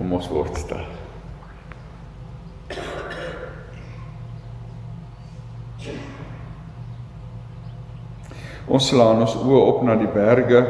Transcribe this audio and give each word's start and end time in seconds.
Kom 0.00 0.14
ons 0.16 0.28
word 0.32 0.56
stil. 0.56 0.80
Ons 8.64 8.86
slaan 8.88 9.20
ons 9.20 9.34
oë 9.36 9.60
op 9.60 9.82
na 9.84 9.98
die 10.00 10.08
berge. 10.08 10.62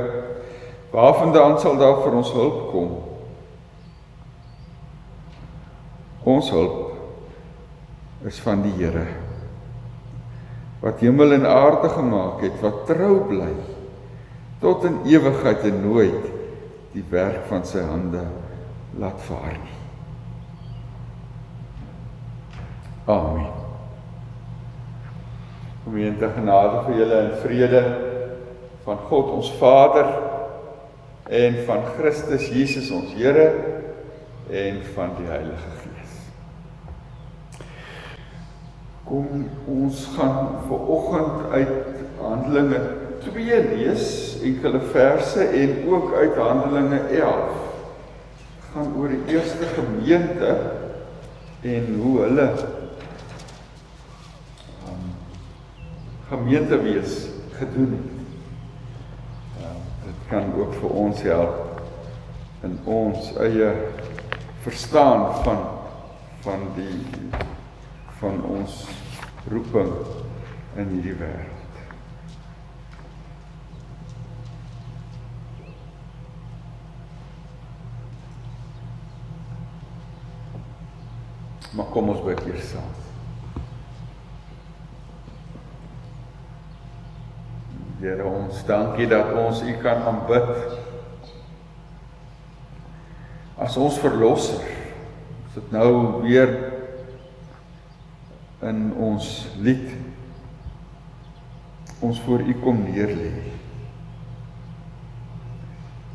Waarvandaan 0.90 1.54
sal 1.62 1.78
daar 1.78 2.00
vir 2.02 2.18
ons 2.18 2.34
hulp 2.34 2.58
kom? 2.72 2.90
Ons 6.26 6.50
hulp 6.50 8.26
is 8.26 8.42
van 8.42 8.66
die 8.66 8.74
Here 8.82 9.06
wat 10.80 11.02
hemel 11.04 11.36
en 11.36 11.46
aarde 11.46 11.90
gemaak 11.92 12.40
het, 12.40 12.54
wat 12.64 12.86
trou 12.88 13.20
bly 13.28 13.52
tot 14.64 14.84
in 14.88 15.02
ewigheid 15.12 15.66
en 15.68 15.82
nooit 15.84 16.30
die 16.94 17.04
werk 17.12 17.44
van 17.52 17.66
sy 17.68 17.84
hande 17.84 18.24
laat 18.98 19.20
vaar 19.20 19.52
nie. 19.62 19.78
Amen. 23.04 23.46
Gemeente 25.84 26.28
genade 26.34 26.82
vir 26.86 26.98
julle 27.00 27.20
in 27.24 27.36
vrede 27.42 27.82
van 28.84 28.98
God 29.08 29.30
ons 29.38 29.52
Vader 29.58 30.10
en 31.30 31.56
van 31.66 31.86
Christus 31.96 32.48
Jesus 32.52 32.90
ons 32.90 33.14
Here 33.14 33.46
en 34.50 34.82
van 34.94 35.14
die 35.18 35.26
Heilige 35.30 35.72
Gees. 35.80 36.14
Kom 39.08 39.48
ons 39.66 40.04
gaan 40.16 40.60
ver 40.68 40.92
oggend 40.98 41.50
uit 41.50 41.74
Handelinge 42.20 42.82
2 43.24 43.64
lees, 43.72 44.06
enkele 44.42 44.80
verse 44.92 45.44
en 45.44 45.74
ook 45.88 46.14
uit 46.14 46.36
Handelinge 46.36 47.00
11 47.24 47.69
gaan 48.72 48.94
oor 48.96 49.08
die 49.08 49.34
eerste 49.34 49.66
gemeente 49.74 50.52
en 51.60 51.94
hoe 52.00 52.20
hulle 52.20 52.48
gemeente 56.30 56.82
wees 56.82 57.26
gedoen 57.58 57.90
het. 57.90 58.18
Ja, 59.62 59.72
dit 60.04 60.14
kan 60.28 60.54
ook 60.54 60.74
vir 60.78 60.90
ons 60.90 61.22
help 61.22 61.80
in 62.62 62.78
ons 62.84 63.32
eie 63.42 63.72
verstaan 64.62 65.26
van 65.42 65.66
van 66.40 66.62
die 66.76 67.32
van 68.20 68.38
ons 68.44 68.84
roeping 69.52 69.90
in 70.76 70.94
hierdie 70.94 71.18
wêreld. 71.20 71.59
Maar 81.76 81.86
kom 81.94 82.10
ons 82.10 82.22
bid 82.26 82.40
eers 82.50 82.72
saam. 82.72 82.90
Here 88.00 88.24
ons 88.24 88.62
dankie 88.66 89.06
dat 89.10 89.34
ons 89.36 89.60
U 89.62 89.74
kan 89.82 90.02
aanbid. 90.08 90.50
As 93.60 93.76
ons 93.76 93.98
verlosser. 94.00 94.64
Dit 95.54 95.72
nou 95.74 96.22
weer 96.24 96.52
in 98.64 98.90
ons 98.94 99.26
lied 99.58 99.88
ons 102.00 102.20
voor 102.24 102.40
U 102.40 102.54
kom 102.62 102.80
neer 102.86 103.12
lê. 103.12 103.30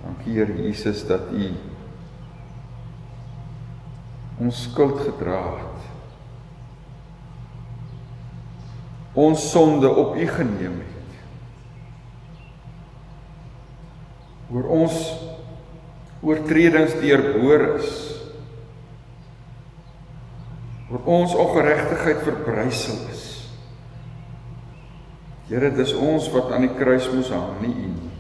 Dankie 0.02 0.38
Here 0.40 0.56
Jesus 0.64 1.04
dat 1.06 1.30
U 1.30 1.50
ons 4.40 4.64
skuld 4.70 5.00
gedra 5.04 5.44
het. 5.60 5.88
Ons 9.16 9.46
sonde 9.52 9.90
op 9.90 10.18
U 10.20 10.28
geneem 10.28 10.82
het. 10.82 10.96
oor 14.56 14.68
ons 14.70 14.98
oortredings 16.26 16.94
deurboor 17.02 17.64
is 17.76 17.94
oor 20.92 21.02
ons 21.18 21.34
ongeregtigheid 21.34 22.22
verbrysel 22.28 23.00
is 23.14 23.24
Here 25.46 25.70
dis 25.70 25.92
ons 25.94 26.26
wat 26.34 26.50
aan 26.56 26.64
die 26.66 26.74
kruis 26.74 27.06
moes 27.14 27.30
hang 27.34 27.60
nie 27.62 27.74
u 27.74 27.90
nie 27.90 28.14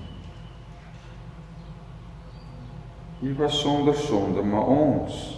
U 3.25 3.31
was 3.39 3.57
sonder 3.61 3.97
sonde 3.97 4.43
maar 4.45 4.67
ons 4.69 5.34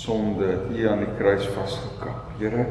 sonde 0.00 0.54
u 0.72 0.88
aan 0.88 1.04
die 1.04 1.12
kruis 1.18 1.44
vasgekap 1.56 2.38
Here 2.40 2.64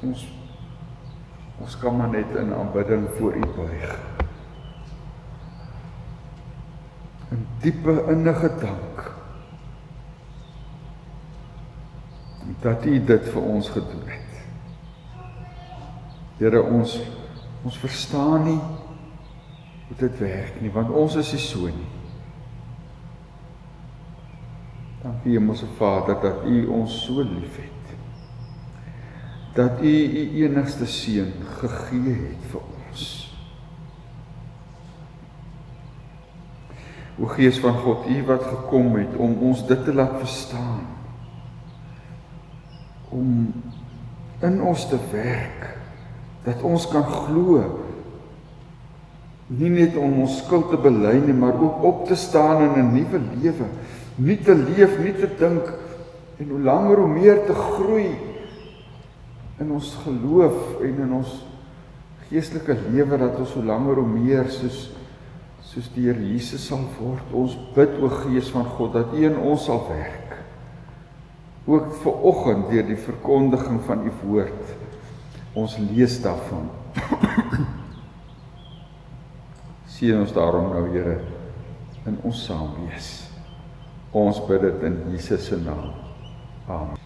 Ons 0.00 0.26
ons 1.60 1.74
kan 1.76 1.96
maar 1.96 2.08
net 2.08 2.30
in 2.40 2.54
aanbidding 2.56 3.02
voor 3.18 3.34
U 3.36 3.40
buig. 3.56 3.90
In 7.28 7.42
diepe 7.60 7.92
innige 8.08 8.48
dank. 8.62 9.02
Dat 12.64 12.84
U 12.84 12.96
dit 13.04 13.28
vir 13.28 13.42
ons 13.42 13.68
gedoen 13.76 14.08
het. 14.08 14.40
Here 16.40 16.64
ons 16.64 16.96
ons 17.60 17.76
verstaan 17.78 18.48
nie 18.48 18.60
hoe 19.90 19.98
dit 19.98 20.22
werk 20.22 20.60
nie 20.62 20.70
want 20.72 20.94
ons 20.94 21.18
is 21.20 21.34
nie 21.34 21.42
so 21.42 21.66
nie. 21.66 21.90
Dankie 25.02 25.34
Hemelse 25.34 25.68
Vader 25.78 26.16
dat 26.22 26.46
U 26.46 26.64
ons 26.80 27.02
so 27.04 27.24
liefhet 27.26 27.80
dat 29.52 29.80
u 29.82 29.86
u 29.86 30.44
enigste 30.44 30.86
seun 30.86 31.32
gegee 31.58 32.14
het 32.14 32.44
vir 32.52 32.60
ons. 32.60 33.06
O 37.20 37.26
Gees 37.34 37.58
van 37.60 37.74
God, 37.82 38.06
u 38.08 38.22
wat 38.24 38.46
gekom 38.46 38.94
het 38.96 39.16
om 39.16 39.36
ons 39.50 39.66
dit 39.66 39.84
te 39.84 39.94
laat 39.94 40.16
verstaan. 40.22 40.86
Om 43.08 43.52
in 44.40 44.62
ons 44.62 44.86
te 44.88 44.98
werk 45.10 45.66
dat 46.46 46.62
ons 46.62 46.86
kan 46.88 47.04
glo 47.04 47.58
nie 49.58 49.70
net 49.70 49.96
om 49.98 50.20
ons 50.22 50.38
skuld 50.44 50.68
te 50.70 50.78
bely 50.78 51.16
nie, 51.24 51.34
maar 51.34 51.56
ook 51.58 51.82
op 51.84 52.04
te 52.06 52.14
staan 52.14 52.62
in 52.62 52.78
'n 52.78 52.92
nuwe 52.94 53.20
lewe, 53.42 53.66
nie 54.16 54.38
te 54.38 54.54
leef, 54.54 54.98
nie 54.98 55.14
te 55.14 55.28
dink 55.38 55.72
en 56.38 56.48
hoe 56.48 56.60
langer 56.60 56.96
hoe 56.96 57.08
meer 57.08 57.44
te 57.46 57.54
groei 57.54 58.16
in 59.58 59.72
ons 59.72 59.96
geloof 60.04 60.80
en 60.80 61.02
in 61.04 61.12
ons 61.12 61.44
geestelike 62.28 62.76
lewe 62.92 63.18
dat 63.18 63.38
ons 63.38 63.50
so 63.50 63.62
langer 63.62 63.94
hoe 64.00 64.08
meer 64.08 64.48
soos 64.48 64.90
soos 65.70 65.90
die 65.94 66.08
Here 66.08 66.18
Jesus 66.18 66.64
sal 66.66 66.82
word. 66.98 67.22
Ons 67.36 67.54
bid 67.76 67.92
o 68.02 68.08
Gees 68.08 68.48
van 68.50 68.64
God 68.64 68.96
dat 68.96 69.12
U 69.14 69.20
in 69.22 69.36
ons 69.38 69.68
sal 69.68 69.84
werk. 69.86 70.32
Ook 71.70 71.92
vir 72.02 72.24
oggend 72.26 72.70
deur 72.72 72.88
die 72.88 72.98
verkondiging 72.98 73.78
van 73.86 74.02
U 74.08 74.10
woord. 74.24 74.74
Ons 75.54 75.78
lees 75.92 76.18
daarvan. 76.24 76.66
Sien 80.00 80.16
ons 80.16 80.30
daarom 80.32 80.70
nou 80.72 80.86
Here 80.94 81.18
in 82.08 82.14
ons 82.24 82.38
saam 82.46 82.70
wees. 82.86 83.08
Ons 84.16 84.38
bid 84.46 84.62
dit 84.64 84.86
in 84.88 84.94
Jesus 85.12 85.44
se 85.50 85.58
naam. 85.60 85.90
Amen. 86.72 86.96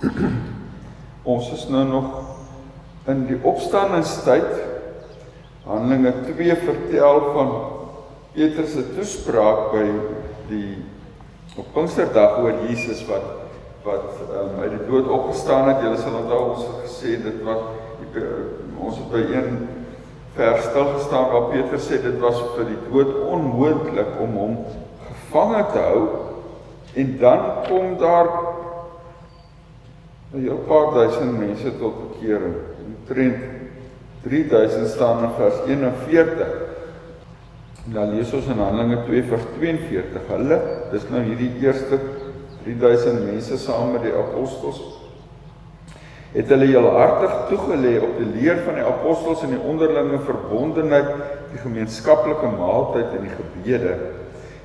Ons 1.34 1.50
is 1.52 1.66
nou 1.68 1.82
nog 1.84 2.08
in 3.12 3.26
die 3.28 3.36
opstandingstyd. 3.44 4.48
Handelinge 5.66 6.14
2 6.30 6.56
vertel 6.62 7.20
van 7.36 7.54
Petrus 8.32 8.72
se 8.72 8.86
toespraak 8.96 9.68
by 9.76 9.84
die 10.48 10.80
op 11.60 11.68
Pinksterdag 11.76 12.40
oor 12.40 12.64
Jesus 12.70 13.04
wat 13.10 13.28
wat 13.84 14.24
um, 14.32 14.62
uit 14.64 14.78
die 14.78 14.84
dood 14.88 15.12
opgestaan 15.12 15.74
het. 15.74 15.84
Julle 15.84 16.00
sal 16.00 16.22
onthou 16.24 16.42
ons 16.54 16.64
het 16.70 16.84
gesê 16.88 17.18
dit 17.20 17.44
wat 17.44 17.68
die, 18.00 18.28
ons 18.80 18.96
het 18.96 19.12
by 19.12 19.26
een 19.28 19.66
vers 20.34 20.64
stil 20.66 20.88
gestaan 20.96 21.30
waar 21.32 21.50
Petrus 21.52 21.86
sê 21.86 22.00
dit 22.02 22.18
was 22.22 22.40
vir 22.56 22.70
die 22.72 22.80
dood 22.88 23.14
onmoontlik 23.30 24.18
om 24.20 24.38
hom 24.40 24.56
gevange 25.06 25.62
te 25.72 25.84
hou 25.88 26.02
en 26.94 27.16
dan 27.20 27.40
kom 27.68 27.96
daar 27.98 28.28
'n 30.34 30.42
heel 30.42 30.62
paar 30.66 30.94
duisend 30.94 31.38
mense 31.38 31.78
tot 31.78 31.94
bekering. 32.08 32.54
Omtrent 32.86 33.36
3000 34.22 34.88
staan 34.88 35.22
in 35.24 35.30
vers 35.36 35.54
41. 35.66 36.48
En 37.86 37.92
dan 37.92 38.14
lees 38.14 38.32
ons 38.32 38.46
in 38.46 38.58
Handelinge 38.58 39.04
2 39.04 39.22
vers 39.22 39.42
42. 39.58 40.26
Hulle, 40.28 40.60
dis 40.90 41.08
nou 41.08 41.22
hierdie 41.22 41.52
eerste 41.60 41.98
3000 42.64 43.24
mense 43.24 43.58
saam 43.58 43.92
met 43.92 44.02
die 44.02 44.14
apostels. 44.16 44.80
Het 46.34 46.50
hulle 46.50 46.66
heelhartig 46.66 47.34
toegelê 47.50 47.94
op 48.02 48.16
die 48.18 48.26
leer 48.34 48.58
van 48.66 48.74
die 48.80 48.86
apostels 48.86 49.44
en 49.46 49.52
die 49.54 49.62
onderlinge 49.62 50.18
verbondenheid, 50.26 51.12
die 51.52 51.60
gemeenskaplike 51.62 52.50
maaltyd 52.56 53.12
en 53.14 53.28
die 53.28 53.36
gebede. 53.36 53.94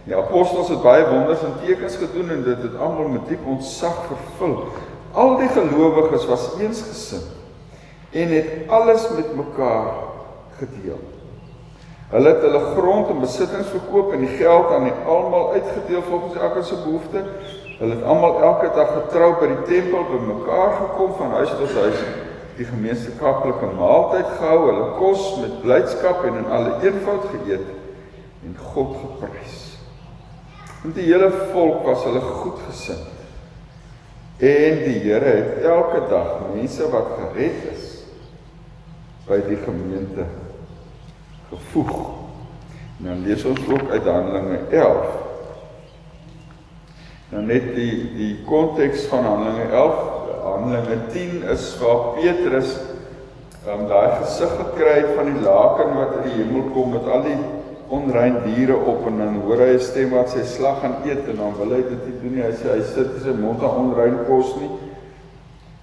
Die 0.07 0.17
apostels 0.17 0.71
het 0.73 0.81
baie 0.81 1.05
wonders 1.05 1.43
en 1.45 1.59
tekens 1.61 1.99
gedoen 2.01 2.33
en 2.33 2.41
dit 2.47 2.63
het 2.65 2.79
almal 2.81 3.11
met 3.13 3.27
diep 3.29 3.45
ontzag 3.45 3.99
vervul. 4.07 4.55
Al 5.13 5.37
die 5.37 5.51
gelowiges 5.53 6.25
was 6.29 6.49
eensgesind 6.57 7.37
en 8.09 8.31
het 8.33 8.69
alles 8.73 9.05
met 9.13 9.35
mekaar 9.37 9.93
gedeel. 10.57 10.97
Hulle 12.09 12.29
het 12.33 12.41
hulle 12.41 12.59
grond 12.73 13.09
en 13.13 13.19
besittings 13.21 13.69
verkoop 13.69 14.15
en 14.15 14.23
die 14.25 14.35
geld 14.39 14.71
aan 14.73 14.87
die 14.89 14.95
almal 15.05 15.51
uitgedeel 15.53 16.01
volgens 16.07 16.41
elkeen 16.41 16.65
se 16.65 16.77
behoefte. 16.81 17.21
Hulle 17.79 17.95
het 17.95 18.03
almal 18.03 18.41
elke 18.43 18.73
dag 18.75 18.89
getrou 18.91 19.29
by 19.39 19.47
die 19.53 19.61
tempel 19.69 20.03
bymekaar 20.09 20.73
gekom 20.81 21.13
van 21.15 21.37
huis 21.37 21.51
tot 21.61 21.77
huis. 21.79 22.01
Die 22.57 22.67
gemeenskaplike 22.67 23.69
maaltyd 23.77 24.33
gehou, 24.35 24.57
hulle 24.65 24.87
kos 24.97 25.21
met 25.39 25.61
blydskap 25.63 26.25
en 26.27 26.41
in 26.41 26.49
alle 26.51 26.73
eenvoud 26.83 27.29
geëet 27.31 27.69
en 28.43 28.57
God 28.73 28.97
geprys. 28.99 29.61
En 30.83 30.91
die 30.95 31.07
hele 31.07 31.31
volk 31.53 31.87
was 31.87 32.03
hulle 32.07 32.19
goedgesind. 32.23 33.15
En 34.39 34.83
die 34.83 34.99
Here 35.03 35.31
het 35.39 35.63
elke 35.67 36.03
dag 36.11 36.35
mense 36.53 36.85
wat 36.91 37.15
gered 37.15 37.63
is 37.73 37.87
by 39.27 39.39
die 39.47 39.59
gemeente 39.63 40.27
gevoeg. 41.49 41.95
En 42.99 43.11
dan 43.11 43.25
lees 43.27 43.43
ons 43.47 43.59
ook 43.71 43.91
uit 43.91 44.03
Handelinge 44.07 44.61
11. 44.83 45.28
Nou 47.29 47.43
net 47.45 47.75
die 47.75 47.93
die 48.17 48.31
konteks 48.47 49.03
van 49.11 49.27
Handelinge 49.27 49.67
11, 49.69 49.97
Handelinge 50.41 50.95
10 51.13 51.43
is 51.53 51.65
waar 51.77 52.15
Petrus 52.15 52.71
um, 53.69 53.83
daai 53.89 54.15
gesig 54.23 54.55
gekry 54.57 54.95
het 55.03 55.11
van 55.13 55.29
die 55.29 55.43
laken 55.43 55.93
wat 55.93 56.15
uit 56.17 56.23
die 56.25 56.37
hemel 56.39 56.71
kom 56.73 56.95
met 56.95 57.05
al 57.05 57.21
die 57.27 57.37
onrein 57.93 58.39
diere 58.47 58.77
op 58.77 59.05
en 59.09 59.21
dan 59.21 59.37
hoor 59.43 59.61
hy 59.61 59.75
'n 59.75 59.81
stem 59.81 60.09
wat 60.13 60.33
sê 60.33 60.41
slag 60.45 60.81
en 60.83 60.95
eet 61.05 61.29
en 61.29 61.37
dan 61.41 61.53
wil 61.57 61.75
hy 61.75 61.81
dit 61.81 62.01
nie 62.07 62.17
doen 62.21 62.33
nie. 62.35 62.45
Hy 62.45 62.55
sê 62.57 62.73
hy 62.73 62.81
sit 62.81 63.21
sy 63.21 63.33
mond 63.37 63.61
aan 63.63 63.77
onrein 63.83 64.17
kos 64.25 64.55
nie. 64.61 64.71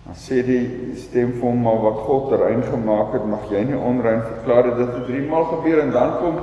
Dan 0.07 0.19
sê 0.19 0.43
die 0.43 0.95
stem 0.99 1.33
vir 1.39 1.47
hom 1.47 1.63
maar 1.63 1.79
wat 1.83 2.03
God 2.11 2.35
rein 2.41 2.63
gemaak 2.63 3.13
het, 3.13 3.27
mag 3.27 3.47
jy 3.51 3.63
nie 3.71 3.79
onrein 3.79 4.23
verklaar 4.23 4.75
dit 4.75 4.87
het 4.87 5.07
drie 5.07 5.23
maal 5.31 5.47
gebeur 5.55 5.83
en 5.83 5.91
dan 5.91 6.19
kom 6.19 6.43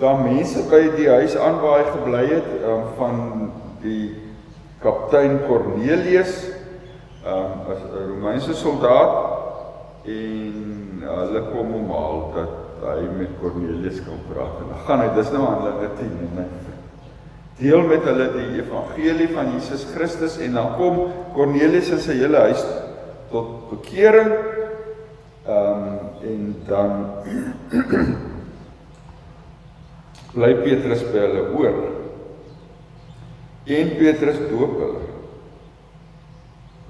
daar 0.00 0.18
mense 0.18 0.66
by 0.70 0.82
die 0.96 1.08
huis 1.08 1.36
aan 1.36 1.60
waar 1.62 1.78
hy 1.78 1.86
gebly 1.94 2.26
het 2.26 2.48
um, 2.66 2.84
van 2.98 3.50
die 3.82 4.21
kaptein 4.82 5.38
Cornelius, 5.46 6.50
um, 7.26 7.52
'n 7.68 8.08
Romeinse 8.08 8.54
soldaat 8.54 9.12
en 10.04 11.02
hulle 11.06 11.42
kom 11.52 11.72
hom 11.72 11.90
haal 11.90 12.32
dat 12.34 12.52
hy 12.82 13.06
met 13.18 13.30
Cornelius 13.40 14.02
kan 14.02 14.18
praat 14.26 14.58
en 14.60 14.74
dan 14.74 14.84
gaan 14.86 15.02
hy 15.04 15.10
dis 15.14 15.30
nou 15.30 15.42
Handelinge 15.46 15.90
10 15.98 16.14
en 16.26 16.32
my 16.36 16.46
deel 17.62 17.82
met 17.86 18.02
hulle 18.08 18.26
die 18.34 18.48
evangelie 18.62 19.28
van 19.34 19.52
Jesus 19.54 19.84
Christus 19.94 20.38
en 20.42 20.52
dan 20.58 20.74
kom 20.78 20.94
Cornelius 21.36 21.92
en 21.94 22.02
sy 22.02 22.14
hele 22.18 22.40
huis 22.48 22.62
tot 23.32 23.48
bekering. 23.70 24.30
Ehm 25.42 25.86
um, 25.86 25.98
en 26.22 26.42
dan 26.68 26.90
bly 30.36 30.52
Petrus 30.62 31.02
by 31.10 31.18
hulle 31.26 31.42
oor. 31.58 31.76
En 33.64 33.96
Petrus 33.96 34.38
doop 34.50 34.78
hulle. 34.78 35.04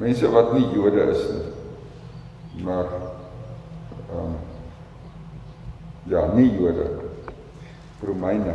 Mense 0.01 0.31
wat 0.33 0.53
nie 0.57 0.67
Jode 0.73 1.05
is 1.13 1.27
nie. 1.29 2.65
Maar 2.65 2.89
ehm 4.13 4.19
um, 4.19 4.37
ja, 6.09 6.27
nie 6.35 6.51
Jode. 6.59 6.89
Romeine. 8.03 8.55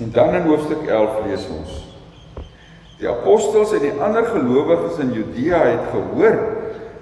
En 0.00 0.10
dan 0.10 0.34
in 0.34 0.48
hoofstuk 0.48 0.86
11 0.86 1.26
lees 1.26 1.46
ons 1.54 1.76
Die 3.00 3.08
apostels 3.08 3.72
en 3.72 3.84
die 3.84 3.92
ander 4.02 4.26
gelowiges 4.28 4.98
in 5.00 5.12
Judea 5.16 5.60
het 5.64 5.86
gehoor 5.92 6.34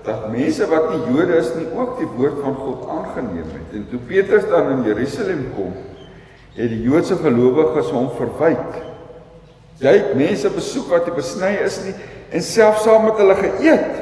dat 0.06 0.28
mense 0.30 0.66
wat 0.70 0.92
nie 0.92 1.00
Jode 1.10 1.40
is 1.40 1.48
nie 1.56 1.66
ook 1.74 1.96
die 1.98 2.08
woord 2.16 2.38
van 2.44 2.54
God 2.54 2.84
aangeneem 2.94 3.48
het. 3.50 3.72
En 3.74 3.86
toe 3.90 3.98
Petrus 4.06 4.46
dan 4.48 4.70
in 4.76 4.84
Jerusalem 4.86 5.42
kom, 5.56 5.74
het 6.54 6.70
die 6.70 6.84
Joodse 6.86 7.18
gelowiges 7.18 7.90
hom 7.92 8.06
verwyd. 8.16 8.78
Jy 9.78 9.94
het 9.94 10.14
mense 10.18 10.50
besoek 10.50 10.88
wat 10.90 11.06
nie 11.06 11.14
besny 11.14 11.52
is 11.62 11.78
nie 11.84 11.94
en 12.34 12.44
selfs 12.44 12.82
saam 12.84 13.06
met 13.06 13.20
hulle 13.20 13.36
geëet. 13.38 13.98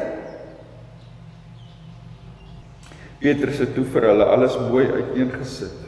Petrus 3.21 3.61
het 3.61 3.75
toe 3.75 3.85
vir 3.93 4.09
hulle 4.11 4.29
alles 4.33 4.57
mooi 4.69 4.87
uiteengesit. 4.87 5.83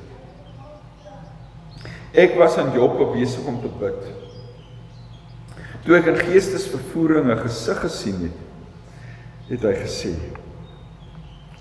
Ek 2.19 2.35
was 2.40 2.56
aan 2.58 2.73
Joppe 2.76 3.06
besig 3.12 3.46
om 3.49 3.61
te 3.62 3.70
bid. 3.81 4.00
Toe 5.85 5.96
ek 5.99 6.08
in 6.12 6.20
geestesvervoering 6.20 7.31
'n 7.31 7.40
gesig 7.44 7.81
gesien 7.81 8.20
het, 8.26 8.38
het 9.49 9.62
hy 9.62 9.75
gesê: 9.85 10.12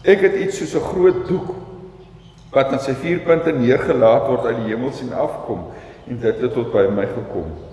Ek 0.03 0.19
het 0.19 0.35
iets 0.35 0.57
soos 0.57 0.75
'n 0.75 0.87
groot 0.87 1.27
doek 1.27 1.55
wat 2.51 2.71
aan 2.71 2.79
sy 2.79 2.93
vier 2.93 3.19
punte 3.19 3.51
neergelaat 3.51 4.27
word 4.27 4.45
uit 4.45 4.57
die 4.57 4.73
hemel 4.73 4.91
sien 4.91 5.13
afkom 5.13 5.67
en 6.07 6.19
dit 6.19 6.41
het 6.41 6.53
tot 6.53 6.71
by 6.71 6.87
my 6.89 7.05
gekom. 7.05 7.66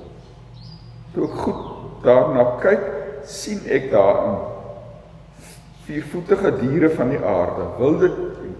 Toe 1.15 1.29
goed 1.29 1.63
daarna 2.05 2.45
kyk, 2.63 2.85
sien 3.25 3.63
ek 3.71 3.91
daarin 3.93 4.37
viervoetige 5.85 6.51
diere 6.63 6.91
van 6.97 7.11
die 7.13 7.21
aarde, 7.21 7.67
wilde 7.79 8.11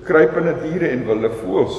kruipende 0.05 0.55
diere 0.63 0.91
en 0.93 1.07
wilde 1.09 1.31
voëls. 1.41 1.77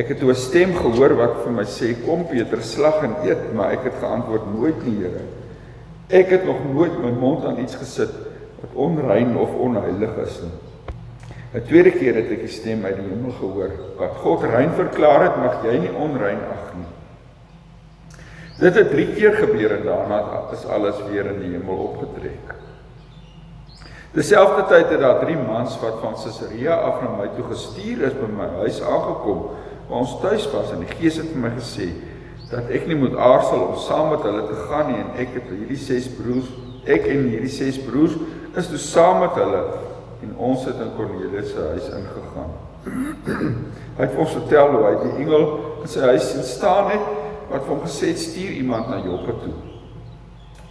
Ek 0.00 0.08
het 0.08 0.22
'n 0.22 0.34
stem 0.34 0.72
gehoor 0.74 1.14
wat 1.16 1.42
vir 1.44 1.52
my 1.52 1.64
sê 1.64 1.94
kom 2.06 2.24
Petrus 2.26 2.72
slag 2.72 3.02
en 3.02 3.14
eet, 3.24 3.52
maar 3.54 3.72
ek 3.72 3.84
het 3.84 3.94
geantwoord 4.00 4.46
nooit 4.54 4.86
nie, 4.86 4.96
Here. 5.02 5.24
Ek 6.08 6.30
het 6.30 6.44
nog 6.44 6.56
nooit 6.72 7.02
my 7.02 7.10
mond 7.10 7.44
aan 7.44 7.58
iets 7.58 7.74
gesit 7.74 8.10
wat 8.60 8.74
onrein 8.74 9.36
of 9.36 9.50
onheilig 9.54 10.16
is 10.16 10.40
nie. 10.42 10.56
'n 11.54 11.66
Tweede 11.66 11.90
keer 11.90 12.14
het 12.14 12.30
ek 12.30 12.42
'n 12.42 12.48
stem 12.48 12.84
uit 12.84 12.96
die 12.96 13.08
hemel 13.10 13.32
gehoor 13.40 13.70
wat 13.98 14.16
God 14.22 14.42
rein 14.42 14.70
verklaar 14.70 15.22
het, 15.22 15.36
mag 15.36 15.64
jy 15.64 15.78
nie 15.78 15.94
onrein 15.94 16.38
ag 16.38 16.74
nie. 16.74 16.99
Dit 18.60 18.74
het 18.76 18.90
3 18.90 19.06
keer 19.16 19.38
gebeur 19.40 19.72
en 19.78 19.84
daarna 19.84 20.24
is 20.52 20.66
alles 20.68 20.98
weer 21.08 21.26
in 21.32 21.38
die 21.40 21.52
hemel 21.54 21.76
opgetrek. 21.76 22.54
Terselfdertyd 24.12 24.90
het 24.90 25.00
daar 25.00 25.20
3 25.22 25.36
mans 25.46 25.78
wat 25.80 26.00
van 26.02 26.16
Caesarea 26.18 26.74
af 26.74 27.00
na 27.00 27.14
my 27.16 27.28
toe 27.36 27.46
gestuur 27.48 28.02
is 28.08 28.16
by 28.18 28.28
my 28.36 28.48
huis 28.60 28.82
aangekom 28.82 29.46
waar 29.88 30.02
ons 30.02 30.16
tuis 30.20 30.48
was 30.52 30.72
en 30.74 30.82
die 30.84 30.96
Gees 30.98 31.16
het 31.22 31.30
vir 31.32 31.40
my 31.44 31.52
gesê 31.56 31.88
dat 32.50 32.68
ek 32.74 32.88
nie 32.90 32.98
moet 32.98 33.14
aarzel 33.16 33.62
om 33.68 33.78
saam 33.78 34.10
met 34.10 34.26
hulle 34.26 34.42
te 34.48 34.58
gaan 34.66 34.90
nie 34.90 34.98
en 34.98 35.14
ek 35.22 35.38
het 35.38 35.48
hierdie 35.54 35.78
ses 35.78 36.10
broers 36.18 36.50
ek 36.84 37.06
en 37.06 37.30
hierdie 37.30 37.52
ses 37.54 37.78
broers 37.86 38.18
is 38.58 38.68
toe 38.68 38.82
saam 38.82 39.22
met 39.22 39.38
hulle 39.38 39.62
en 40.26 40.34
ons 40.50 40.66
het 40.68 40.82
in 40.84 40.92
Cornelius 40.98 41.54
se 41.54 41.64
huis 41.70 41.88
ingegaan. 41.96 42.52
hy 43.96 44.04
het 44.04 44.20
ons 44.20 44.36
vertel 44.36 44.74
hoe 44.74 44.84
hy 44.84 44.94
die 45.06 45.16
engel 45.24 45.46
in 45.80 45.92
sy 45.94 46.04
huis 46.10 46.28
sien 46.32 46.44
staan 46.44 46.90
het 46.92 47.19
wat 47.50 47.66
hom 47.68 47.82
gesê 47.84 48.14
het 48.14 48.22
stuur 48.22 48.56
iemand 48.62 48.88
na 48.88 49.02
Joppe 49.04 49.34
toe 49.42 49.58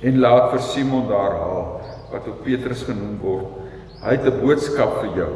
en 0.02 0.20
laat 0.24 0.52
vir 0.54 0.62
Simon 0.64 1.08
daar 1.10 1.36
haal 1.36 1.66
wat 2.10 2.28
ook 2.28 2.44
Petrus 2.46 2.86
genoem 2.88 3.18
word. 3.22 3.48
Hy 4.02 4.16
het 4.16 4.26
'n 4.26 4.40
boodskap 4.42 5.02
vir 5.02 5.12
jou 5.16 5.34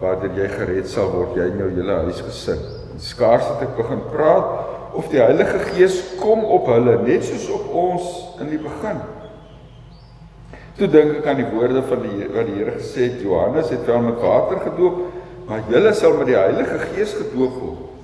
waardeur 0.00 0.32
jy 0.36 0.48
gered 0.48 0.88
sal 0.88 1.10
word, 1.10 1.36
jy 1.36 1.44
en 1.50 1.58
jou 1.58 1.70
hele 1.70 1.96
huisgesin. 2.04 2.58
En 2.92 3.00
skaars 3.00 3.48
het 3.48 3.62
ek 3.62 3.76
begin 3.76 4.00
praat 4.12 4.48
of 4.94 5.08
die 5.08 5.20
Heilige 5.20 5.58
Gees 5.58 6.02
kom 6.20 6.44
op 6.44 6.66
hulle 6.66 7.02
net 7.02 7.24
soos 7.24 7.48
op 7.50 7.74
ons 7.74 8.04
in 8.40 8.50
die 8.50 8.58
begin. 8.58 9.00
Toe 10.76 10.88
dink 10.88 11.16
ek 11.18 11.26
aan 11.26 11.36
die 11.40 11.50
woorde 11.52 11.82
van 11.82 12.02
die 12.02 12.28
wat 12.28 12.46
die 12.46 12.58
Here 12.58 12.76
gesê 12.76 13.08
het, 13.08 13.22
Johannes 13.22 13.70
het 13.70 13.86
wel 13.86 14.00
met 14.00 14.20
water 14.20 14.60
gedoop, 14.60 14.98
maar 15.46 15.62
julle 15.68 15.92
sal 15.94 16.16
met 16.16 16.26
die 16.26 16.36
Heilige 16.36 16.78
Gees 16.78 17.14
gedoop 17.14 17.60
word. 17.60 17.95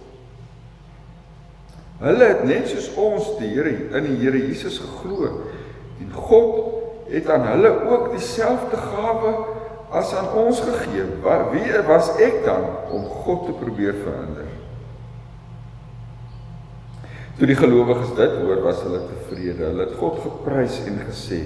Hulle 2.03 2.29
het 2.33 2.45
net 2.49 2.71
soos 2.71 2.91
ons 2.99 3.35
die 3.39 3.53
Here 3.55 3.73
in 3.95 4.09
die 4.09 4.19
Here 4.25 4.39
Jesus 4.39 4.81
geglo 4.83 5.29
en 6.03 6.15
God 6.17 6.57
het 7.13 7.29
aan 7.31 7.45
hulle 7.47 7.71
ook 7.87 8.09
dieselfde 8.17 8.77
gawe 8.77 9.33
as 9.93 10.15
aan 10.17 10.33
ons 10.41 10.63
gegee. 10.65 11.05
Wie 11.53 11.83
was 11.87 12.09
ek 12.19 12.41
dan 12.47 12.65
om 12.91 13.05
God 13.05 13.47
te 13.47 13.55
probeer 13.61 13.95
verhinder? 14.03 14.49
Toe 17.39 17.49
die 17.49 17.59
gelowiges 17.59 18.15
dit 18.17 18.35
hoor, 18.41 18.63
was 18.65 18.81
hulle 18.85 19.03
tevrede. 19.09 19.69
Hulle 19.69 19.87
het 19.87 19.95
God 20.01 20.19
geprys 20.25 20.81
en 20.89 20.99
gesê: 21.07 21.43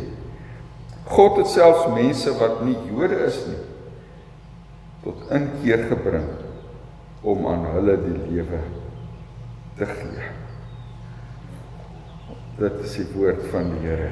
God 1.11 1.43
het 1.43 1.53
selfs 1.53 1.87
mense 1.95 2.33
wat 2.41 2.63
nie 2.67 2.79
Jode 2.91 3.21
is 3.29 3.43
nie 3.51 3.63
tot 5.07 5.29
inkeer 5.31 5.85
gebring 5.87 6.27
om 7.23 7.47
aan 7.47 7.63
hulle 7.77 7.95
die 8.03 8.17
lewe 8.25 8.59
te 9.79 9.87
gee. 9.87 10.46
Dit 12.57 12.81
is 12.85 12.95
die 13.01 13.07
woord 13.13 13.43
van 13.53 13.71
die 13.75 13.83
Here 13.85 14.11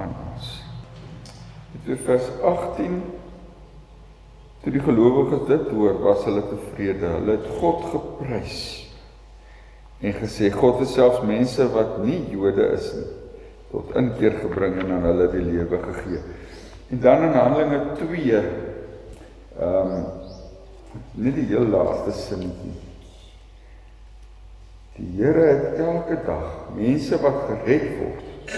aan 0.00 0.14
ons. 0.32 0.50
Toe 1.84 1.96
vers 2.06 2.28
18 2.44 3.00
toe 4.60 4.72
die 4.74 4.82
gelowiges 4.84 5.46
dit 5.48 5.70
hoor, 5.72 5.94
was 6.04 6.24
hulle 6.28 6.42
tevrede. 6.48 7.14
Hulle 7.18 7.38
het 7.38 7.48
God 7.60 7.86
geprys 7.94 8.58
en 10.00 10.14
gesê 10.16 10.48
God 10.52 10.78
het 10.80 10.88
selfs 10.88 11.20
mense 11.28 11.64
wat 11.74 11.98
nie 12.04 12.22
Jode 12.32 12.70
is 12.72 12.92
nie 12.96 13.08
tot 13.70 13.92
inkeer 13.98 14.40
gebring 14.42 14.80
en 14.82 14.94
aan 14.96 15.04
hulle 15.06 15.28
die 15.30 15.44
lewe 15.46 15.78
gegee. 15.84 16.22
En 16.90 17.02
dan 17.04 17.22
in 17.28 17.36
Handelinge 17.38 17.80
2 18.00 18.40
ehm 18.40 19.92
um, 19.92 20.06
net 21.22 21.36
die 21.36 21.46
heel 21.52 21.68
laaste 21.70 22.10
sinnetjie. 22.16 22.72
Die 25.00 25.16
Here 25.16 25.44
het 25.44 25.78
elke 25.80 26.16
dag 26.26 26.72
mense 26.76 27.16
wat 27.22 27.36
gered 27.48 27.86
word 27.96 28.56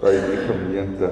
by 0.00 0.10
die 0.12 0.40
gemeente. 0.44 1.08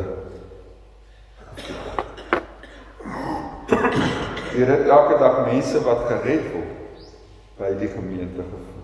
Die 3.70 4.58
Here 4.58 4.74
het 4.74 4.90
elke 4.92 5.16
dag 5.22 5.38
mense 5.46 5.80
wat 5.86 6.04
gered 6.10 6.50
word 6.52 7.06
by 7.56 7.70
die 7.80 7.88
gemeente 7.88 8.44
gevoer. 8.44 8.74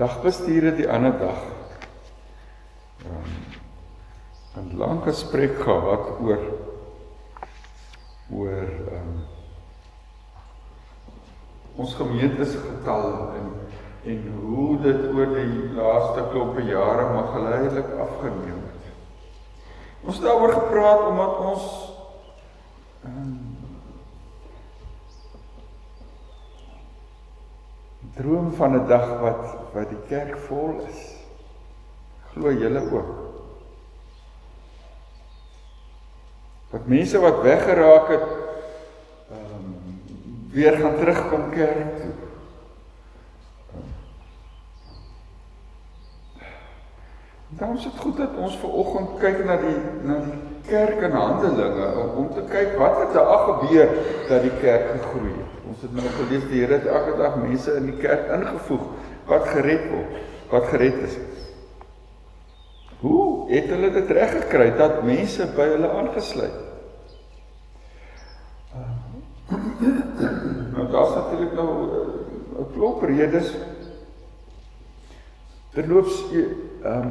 Dagbestuur 0.00 0.70
het 0.70 0.80
die 0.80 0.88
ander 0.88 1.12
dag 1.20 1.44
um, 3.04 3.36
'n 4.56 4.72
lang 4.80 5.02
gesprek 5.04 5.60
gehad 5.60 6.16
oor 6.24 6.40
oor 8.30 8.68
um, 8.92 9.12
ons 11.76 11.94
gemeentes 11.94 12.56
getal 12.56 13.34
en 13.36 13.52
en 14.06 14.20
hoe 14.38 14.76
dit 14.82 15.00
oor 15.10 15.32
die 15.34 15.72
laaste 15.74 16.28
klompe 16.30 16.62
jare 16.62 17.08
maar 17.10 17.32
geleidelik 17.32 17.88
afgeneem 18.04 18.60
het. 18.68 18.92
Ons 20.06 20.20
het 20.20 20.28
daaroor 20.28 20.52
gepraat 20.54 21.02
omdat 21.08 21.40
ons 21.50 21.64
um, 23.08 23.34
droom 28.14 28.52
van 28.52 28.78
'n 28.78 28.86
dag 28.86 29.08
wat 29.20 29.44
wat 29.74 29.88
die 29.88 30.02
kerk 30.08 30.38
vol 30.46 30.80
is. 30.86 31.02
Glo 32.32 32.52
julle 32.52 32.90
ook. 32.92 33.25
Dat 36.70 36.86
mense 36.86 37.18
wat 37.18 37.42
weggeraak 37.42 38.08
het 38.08 38.28
ehm 39.30 39.56
um, 39.56 39.74
weer 40.50 40.72
gaan 40.72 40.96
terugkom 40.96 41.50
kerk 41.50 42.00
toe. 42.00 42.14
Dan 47.48 47.76
is 47.76 47.82
dit 47.82 47.98
goed 47.98 48.16
dat 48.16 48.36
ons 48.36 48.56
ver 48.56 48.72
oggend 48.72 49.18
kyk 49.18 49.44
na 49.44 49.56
die 49.56 49.76
na 50.02 50.18
die 50.24 50.38
kerk 50.66 51.00
in 51.00 51.10
Handelinge 51.14 51.86
om, 52.02 52.10
om 52.24 52.28
te 52.34 52.42
kyk 52.50 52.74
wat 52.78 52.98
het 52.98 53.12
daar 53.14 53.38
gebeur 53.46 53.92
dat 54.28 54.42
die 54.42 54.56
kerk 54.60 54.90
gegroei 54.90 55.32
het. 55.36 55.52
Ons 55.68 55.82
het 55.86 55.94
nou 55.94 56.08
gelees 56.18 56.48
die 56.50 56.60
Here 56.64 56.78
het 56.80 56.86
elke 56.86 57.16
dag 57.16 57.36
mense 57.36 57.76
in 57.76 57.90
die 57.90 57.98
kerk 58.02 58.28
ingevoeg 58.34 58.84
wat 59.26 59.48
gered 59.54 59.88
word, 59.90 60.18
wat 60.50 60.68
gered 60.72 61.00
is. 61.06 61.16
Hoe 63.00 63.35
het 63.48 63.68
hulle 63.70 63.90
dit 63.94 64.10
reg 64.10 64.32
gekry 64.40 64.70
dat 64.78 65.02
mense 65.06 65.46
by 65.56 65.68
hulle 65.74 65.90
aangesluit? 66.00 66.62
Nou 70.76 70.86
daar's 70.90 71.14
natuurlik 71.14 71.52
nou 71.54 71.70
eh, 71.86 72.60
'n 72.60 72.72
klop 72.72 73.02
redes. 73.02 73.54
Terloops 75.72 76.24
ehm 76.32 77.10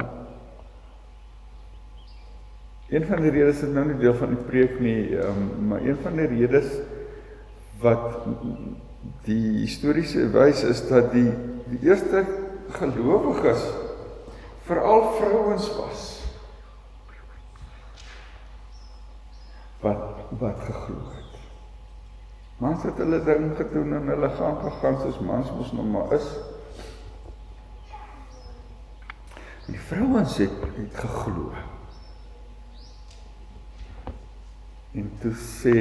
een 2.88 3.06
van 3.06 3.20
die 3.20 3.30
redes 3.30 3.62
is 3.62 3.72
nou 3.74 3.86
nie 3.86 3.98
deel 3.98 4.14
van 4.14 4.28
die 4.28 4.44
preek 4.46 4.80
nie, 4.80 5.16
um, 5.18 5.50
maar 5.68 5.80
een 5.80 5.96
van 6.02 6.16
die 6.16 6.26
redes 6.26 6.66
wat 7.80 8.26
die 9.26 9.58
historiese 9.58 10.30
wys 10.30 10.62
is 10.62 10.88
dat 10.88 11.12
die 11.12 11.32
die 11.66 11.88
eerste 11.88 12.24
gelowiges 12.68 13.64
veral 14.66 15.12
vrouens 15.18 15.66
was 15.76 16.25
wat 20.38 20.60
geglo 20.60 21.00
het. 21.14 21.38
Mans 22.58 22.82
het 22.82 22.96
hulle 22.96 23.20
ding 23.24 23.50
gedoen 23.56 23.94
en 23.98 24.08
hulle 24.08 24.30
gaan 24.38 24.60
gegaan 24.62 25.00
soos 25.00 25.18
mans 25.20 25.50
mos 25.52 25.72
nog 25.76 25.88
maar 25.92 26.12
is. 26.16 26.28
Die 29.66 29.80
vrouens 29.80 30.36
het 30.36 30.62
het 30.76 31.00
geglo. 31.04 31.50
En 34.96 35.10
toe 35.20 35.34
sê 35.36 35.76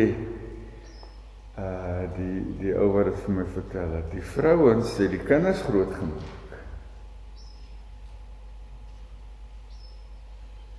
uh 1.56 2.04
die 2.18 2.42
die 2.60 2.74
ou 2.76 2.90
wat 2.92 3.08
dit 3.08 3.22
vir 3.24 3.36
my 3.38 3.46
vertel 3.54 3.96
het. 3.96 4.12
Die 4.12 4.26
vrouens 4.36 4.98
het 5.00 5.16
die 5.16 5.24
kinders 5.24 5.64
grootgemaak. 5.64 6.34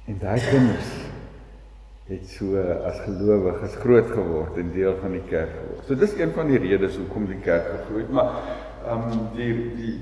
En 0.06 0.18
daai 0.20 0.40
kinders 0.50 1.05
het 2.06 2.28
so 2.30 2.54
as 2.86 3.00
gelowiges 3.02 3.74
groot 3.82 4.10
geword 4.14 4.58
en 4.60 4.68
deel 4.74 4.94
van 5.00 5.16
die 5.16 5.24
kerk 5.26 5.50
geword. 5.56 5.86
So 5.88 5.98
dis 5.98 6.14
een 6.14 6.34
van 6.36 6.52
die 6.52 6.60
redes 6.62 6.98
hoekom 7.00 7.26
die 7.26 7.40
kerk 7.42 7.66
gegroei 7.72 8.04
het, 8.04 8.12
maar 8.14 8.36
ehm 8.86 9.08
um, 9.10 9.24
die 9.34 9.54
die 9.74 9.96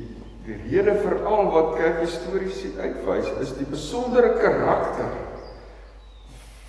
die 0.45 0.57
rede 0.69 0.99
veral 1.01 1.49
wat 1.55 1.71
kerk 1.79 2.03
histories 2.03 2.59
uitwys 2.77 3.31
is 3.41 3.55
die 3.57 3.65
besondere 3.71 4.35
karakter 4.37 5.15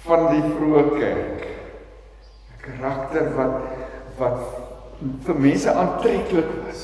van 0.06 0.30
die 0.32 0.46
vroeë 0.54 0.86
kerk. 1.00 1.44
'n 2.56 2.62
Karakter 2.64 3.28
wat 3.36 3.58
wat 4.18 4.40
vir 5.26 5.36
mense 5.36 5.72
aantreklik 5.72 6.52
was. 6.64 6.84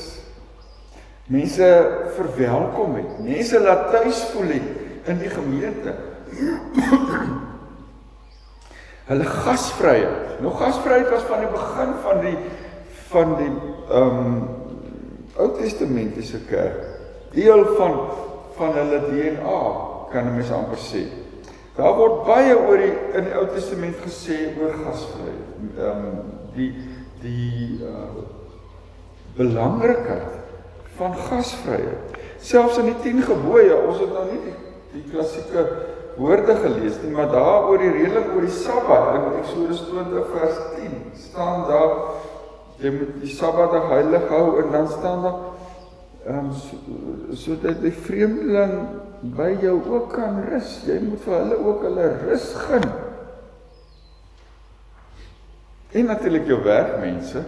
Mense 1.32 1.68
verwelkom 2.18 2.94
het, 3.00 3.18
mense 3.24 3.60
laat 3.60 3.88
tuis 3.90 4.20
voel 4.34 4.52
in 5.08 5.18
die 5.18 5.30
gemeente. 5.32 5.96
Hulle 9.06 9.24
gasvryheid. 9.24 10.40
Nou 10.42 10.52
gasvryheid 10.54 11.10
was 11.10 11.24
van 11.30 11.42
die 11.42 11.52
begin 11.52 11.94
van 12.02 12.20
die 12.20 12.36
van 13.12 13.36
die 13.36 13.52
ehm 13.90 14.18
um, 14.18 14.42
Ou 15.40 15.48
Testamentiese 15.56 16.42
kerk. 16.44 16.84
Deel 17.32 17.64
van 17.76 17.96
van 18.56 18.74
hulle 18.76 19.00
DNA 19.08 19.60
kan 20.12 20.26
'n 20.26 20.34
mens 20.34 20.52
amper 20.52 20.78
sê. 20.78 21.06
Daar 21.76 21.96
word 21.96 22.24
baie 22.26 22.56
oor 22.56 22.76
die 22.76 22.92
in 23.16 23.24
die 23.24 23.34
Ou 23.34 23.46
Testament 23.46 23.96
gesê 24.04 24.52
oor 24.60 24.74
gasvryheid. 24.84 25.48
Ehm 25.78 26.04
um, 26.06 26.32
die 26.54 26.72
die 27.22 27.80
uh, 27.82 28.22
belangrikheid 29.36 30.42
van 30.96 31.14
gasvryheid. 31.16 32.18
Selfs 32.40 32.78
in 32.78 32.90
die 32.90 32.98
10 33.02 33.22
gebooie, 33.22 33.76
ons 33.86 34.00
het 34.02 34.12
nou 34.12 34.24
nie 34.26 34.40
die, 34.42 34.54
die 34.92 35.04
klassieke 35.12 35.66
woorde 36.16 36.56
gelees 36.56 36.98
nie, 37.02 37.12
maar 37.14 37.30
daar 37.32 37.68
oor 37.70 37.80
die 37.80 37.92
reëling 37.92 38.34
oor 38.34 38.44
die 38.46 38.56
Sabbat 38.56 39.14
in 39.16 39.38
Eksodus 39.40 39.84
20 39.88 40.28
vers 40.34 40.58
10 40.76 40.98
staan 41.28 41.64
daar 41.70 41.94
jy 42.82 42.90
moet 42.96 43.14
die 43.22 43.32
Sabbat 43.32 43.76
heilig 43.92 44.28
hou 44.32 44.46
en 44.62 44.72
dan 44.74 44.88
staan 44.90 45.24
daar 45.26 45.40
ehm 46.26 46.38
um, 46.38 46.50
sodat 47.34 47.74
so 47.74 47.82
die 47.82 47.94
vreemdeling 48.04 48.76
by 49.22 49.56
jou 49.62 49.78
ook 49.86 50.12
kan 50.14 50.42
rus. 50.50 50.80
Jy 50.86 50.98
moet 51.02 51.22
vir 51.24 51.34
hulle 51.38 51.58
ook 51.62 51.82
hulle 51.86 52.06
rus 52.26 52.46
gun. 52.66 52.86
En 55.92 56.08
natuurlik 56.08 56.46
jou 56.48 56.62
werkmense 56.64 57.42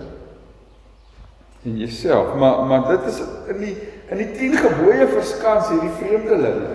en 1.65 1.79
jouself, 1.81 2.35
maar 2.37 2.65
maar 2.69 2.89
dit 2.89 3.07
is 3.09 3.23
in 3.49 3.61
die 3.63 3.77
in 4.13 4.21
die 4.21 4.33
10 4.37 4.59
gebooie 4.61 5.07
verskans 5.09 5.71
hierdie 5.73 5.95
vreemdelinge. 5.99 6.75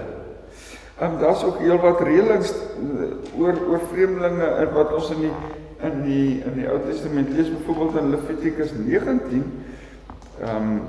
Ehm 0.99 1.13
um, 1.13 1.19
daar's 1.19 1.43
ook 1.43 1.59
heelwat 1.63 2.01
reëlings 2.03 2.49
eh, 2.51 3.39
oor 3.39 3.55
oor 3.69 3.83
vreemdelinge 3.91 4.69
wat 4.73 4.93
ons 4.93 5.11
in 5.15 5.21
die 5.27 5.35
in 5.87 6.01
die 6.03 6.41
in 6.43 6.57
die 6.57 6.65
Ou 6.67 6.79
Testament 6.83 7.29
lees, 7.31 7.51
byvoorbeeld 7.53 8.01
in 8.01 8.09
Levitikus 8.15 8.73
19. 8.75 9.45
Ehm 10.41 10.55
um, 10.55 10.81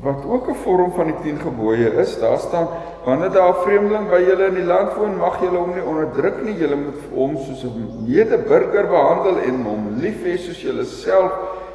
wat 0.00 0.24
ook 0.24 0.48
'n 0.48 0.54
vorm 0.54 0.92
van 0.92 1.06
die 1.06 1.20
10 1.22 1.38
gebooie 1.38 1.90
is. 2.02 2.18
Daar 2.18 2.38
staan 2.38 2.68
wanneer 3.04 3.30
daar 3.30 3.48
'n 3.48 3.62
vreemdeling 3.62 4.08
by 4.08 4.20
julle 4.28 4.46
in 4.46 4.54
die 4.54 4.64
land 4.64 4.94
woon, 4.94 5.16
mag 5.16 5.40
julle 5.40 5.58
hom 5.58 5.74
nie 5.74 5.84
onderdruk 5.84 6.42
nie. 6.44 6.54
Julle 6.54 6.76
moet 6.76 7.00
hom 7.14 7.36
soos 7.36 7.64
'n 7.64 8.04
medeburger 8.06 8.86
behandel 8.86 9.38
en 9.38 9.64
hom 9.64 9.98
lief 9.98 10.22
hê 10.22 10.36
soos 10.36 10.62
julleself. 10.62 11.32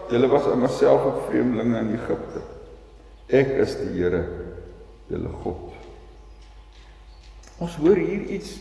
Julle 0.07 0.27
was 0.27 0.47
immers 0.47 0.77
self 0.77 1.05
ook 1.05 1.21
vreemdelinge 1.29 1.77
in 1.79 1.93
Egipte. 1.93 2.39
Ek 3.27 3.47
is 3.47 3.75
die 3.77 4.01
Here, 4.01 4.23
julle 5.07 5.29
God. 5.43 5.71
Ons 7.62 7.75
hoor 7.77 8.00
hier 8.00 8.25
iets 8.34 8.58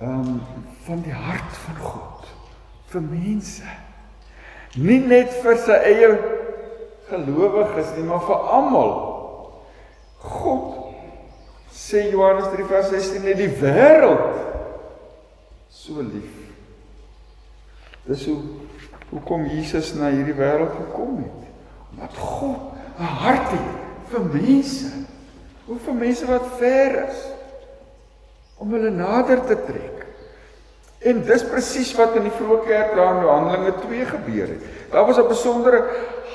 ehm 0.00 0.26
um, 0.34 0.40
van 0.84 1.00
die 1.04 1.12
hart 1.12 1.56
van 1.64 1.78
God 1.80 2.28
vir 2.92 3.02
mense. 3.04 3.72
Nie 4.80 4.98
net 5.04 5.32
vir 5.44 5.56
sy 5.60 5.76
eie 5.88 6.10
gelowiges 7.10 7.94
nie, 7.96 8.04
maar 8.08 8.22
vir 8.26 8.50
almal. 8.56 8.92
God 10.20 10.76
sê 11.72 12.06
Johannes 12.10 12.50
3 12.52 12.68
vers 12.68 12.92
16 12.92 13.24
net 13.24 13.40
die 13.40 13.50
wêreld 13.60 14.40
so 15.72 16.04
lief. 16.04 16.36
Dis 18.08 18.26
hoe 18.28 18.38
hoekom 19.10 19.48
Jesus 19.50 19.94
na 19.96 20.12
hierdie 20.12 20.36
wêreld 20.36 20.76
gekom 20.76 21.20
het. 21.24 21.50
Omdat 21.92 22.16
God 22.16 22.78
'n 22.98 23.12
hart 23.24 23.52
het 23.56 23.68
vir 24.12 24.24
mense. 24.36 24.92
Hoe 25.66 25.78
vir 25.78 25.94
mense 25.94 26.26
wat 26.26 26.46
ver 26.58 27.04
is 27.08 27.29
om 28.60 28.72
hulle 28.76 28.92
nader 28.92 29.40
te 29.48 29.56
trek. 29.64 30.04
En 31.00 31.22
dis 31.24 31.44
presies 31.48 31.94
wat 31.96 32.16
in 32.20 32.26
die 32.28 32.34
vroeë 32.36 32.64
kerk 32.66 32.96
daar 32.98 33.14
in 33.16 33.28
Handelinge 33.28 33.72
2 33.86 34.08
gebeur 34.10 34.50
het. 34.52 34.64
Daar 34.92 35.06
was 35.08 35.18
'n 35.18 35.28
besondere 35.28 35.80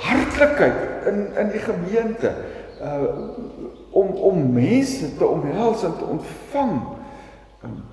hartlikheid 0.02 1.06
in 1.06 1.36
in 1.38 1.50
die 1.52 1.62
gemeente 1.62 2.34
uh 2.82 3.04
om 3.92 4.08
om 4.08 4.54
mense 4.54 5.18
te 5.18 5.26
omhels 5.26 5.84
en 5.84 5.98
te 5.98 6.06
ontvang. 6.06 6.74
Um, 7.64 7.84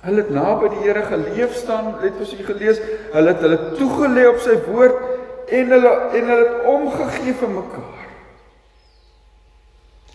hulle 0.00 0.20
het 0.20 0.30
naby 0.30 0.68
die 0.68 0.82
Here 0.84 1.02
geleef 1.02 1.54
staan, 1.54 1.94
het 2.00 2.18
ons 2.18 2.34
hier 2.34 2.44
gelees. 2.44 2.80
Hulle 3.12 3.28
het 3.28 3.40
hulle 3.40 3.60
toegelê 3.78 4.26
op 4.28 4.38
sy 4.38 4.58
woord 4.66 4.96
en 5.48 5.70
hulle 5.70 5.92
en 6.12 6.28
hulle 6.28 6.44
het 6.48 6.66
omgegee 6.66 7.34
vir 7.34 7.48
mekaar. 7.48 7.97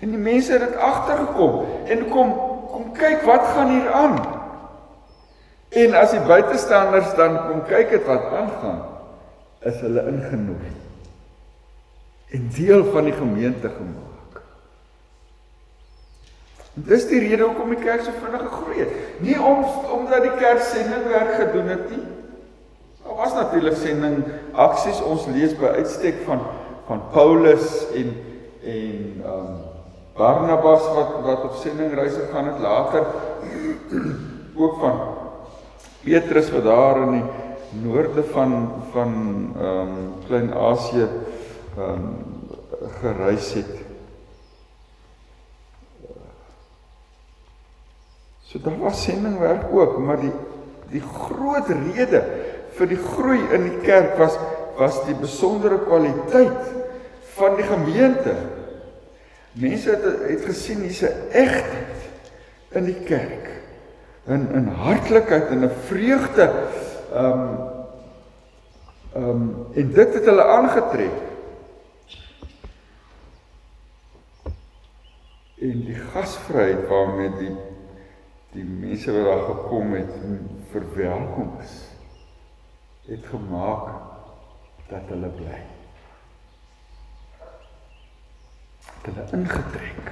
En 0.04 0.12
die 0.12 0.20
mense 0.20 0.52
het 0.52 0.66
dit 0.66 0.76
agtergekom 0.76 1.64
en 1.88 2.08
kom 2.12 2.34
kom 2.74 2.90
kyk 2.98 3.22
wat 3.28 3.44
gaan 3.54 3.70
hier 3.70 3.92
aan. 3.94 4.16
En 5.70 5.94
as 5.98 6.12
die 6.12 6.24
buitestanders 6.26 7.14
dan 7.18 7.38
kom 7.48 7.62
kyk 7.70 7.92
het 7.94 8.08
wat 8.10 8.26
aangaan, 8.34 8.80
is 9.70 9.78
hulle 9.86 10.04
ingenooi. 10.10 10.72
En 12.34 12.50
deel 12.56 12.84
van 12.92 13.08
die 13.08 13.14
gemeente 13.14 13.70
gemaak. 13.70 14.42
En 16.74 16.88
dis 16.90 17.06
die 17.08 17.22
rede 17.22 17.46
hoekom 17.46 17.76
die 17.76 17.84
kerk 17.84 18.02
so 18.02 18.16
vinnig 18.24 18.42
gegroei 18.48 18.80
het. 18.82 18.96
Nie 19.22 19.38
om 19.38 19.62
omdat 19.94 20.26
die 20.26 20.36
kerk 20.42 20.66
sendingwerk 20.66 21.36
gedoen 21.44 21.70
het 21.76 21.86
nie. 21.94 22.02
Daar 23.04 23.20
was 23.22 23.38
natuurlik 23.38 23.78
sending 23.78 24.24
aksies 24.52 25.02
ons 25.06 25.30
lees 25.30 25.54
by 25.60 25.78
uitstek 25.78 26.26
van 26.26 26.42
van 26.90 27.06
Paulus 27.14 27.86
en 27.96 28.10
en 28.64 29.22
ehm 29.24 29.38
um, 29.38 29.73
Barnabas 30.18 30.86
wat 30.94 31.14
wat 31.26 31.44
op 31.44 31.56
sendingreise 31.62 32.20
gegaan 32.20 32.48
het 32.48 32.60
later 32.60 33.06
ook 34.62 34.80
van 34.80 35.00
Petrus 36.04 36.52
wat 36.52 36.64
daar 36.64 37.02
in 37.02 37.12
die 37.12 37.24
noorde 37.82 38.24
van 38.24 38.72
van 38.92 39.14
ehm 39.58 39.80
um, 39.80 40.14
Klein-Asië 40.28 41.08
ehm 41.78 41.90
um, 41.90 42.32
gereis 43.02 43.54
het. 43.54 43.74
So 48.42 48.60
daar 48.62 48.78
was 48.80 49.04
sendingwerk 49.04 49.64
ook, 49.72 49.98
maar 49.98 50.20
die 50.20 50.34
die 50.92 51.02
groot 51.02 51.68
rede 51.68 52.22
vir 52.78 52.88
die 52.88 52.98
groei 52.98 53.40
in 53.56 53.64
die 53.70 53.80
kerk 53.86 54.18
was 54.18 54.38
was 54.78 55.00
die 55.06 55.16
besondere 55.16 55.80
kwaliteit 55.86 56.70
van 57.36 57.56
die 57.56 57.66
gemeente. 57.66 58.36
Mense 59.54 59.90
het 59.90 60.04
het 60.30 60.46
gesien 60.46 60.82
hier's 60.82 61.02
'n 61.02 61.30
egtheid 61.32 62.10
in 62.70 62.84
die 62.84 63.02
kerk. 63.06 63.50
'n 64.28 64.48
'n 64.56 64.68
hartlikheid 64.68 65.48
en 65.48 65.64
'n 65.64 65.70
vreugde 65.86 66.52
ehm 67.14 67.26
um, 67.26 67.58
ehm 69.14 69.30
um, 69.30 69.68
en 69.74 69.94
dit 69.94 70.14
het 70.14 70.26
hulle 70.26 70.44
aangetrek. 70.44 71.20
En 75.60 75.86
die 75.86 75.96
gasvryheid 75.96 76.88
waarmee 76.88 77.32
die 77.38 77.56
die 78.54 78.64
mense 78.64 79.12
wat 79.12 79.26
daar 79.26 79.44
gekom 79.44 79.94
het 79.94 80.14
verwelkom 80.70 81.54
is 81.62 81.74
het 83.06 83.26
gemaak 83.26 83.88
dat 84.90 85.10
hulle 85.10 85.30
bly. 85.30 85.73
Hulle 89.10 89.26
ingetrek. 89.32 90.12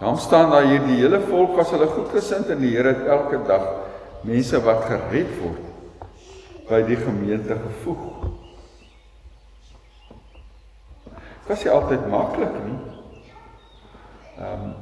Dan 0.00 0.18
staan 0.18 0.50
daar 0.50 0.68
hier 0.68 0.84
die 0.86 1.00
hele 1.02 1.20
volk 1.20 1.56
was 1.56 1.70
hulle 1.70 1.86
goedgesind 1.86 2.48
en 2.48 2.62
die 2.62 2.72
Here 2.76 2.94
het 2.94 3.06
elke 3.06 3.42
dag 3.46 3.66
mense 4.24 4.60
wat 4.64 4.86
gered 4.88 5.32
word 5.40 6.06
by 6.70 6.80
die 6.86 6.96
gemeente 6.96 7.56
gevoeg. 7.58 8.28
Dit 11.10 11.50
was 11.52 11.64
nie 11.66 11.74
altyd 11.74 12.06
maklik 12.12 12.56
nie. 12.64 12.78
Ehm 14.38 14.70
um, 14.70 14.78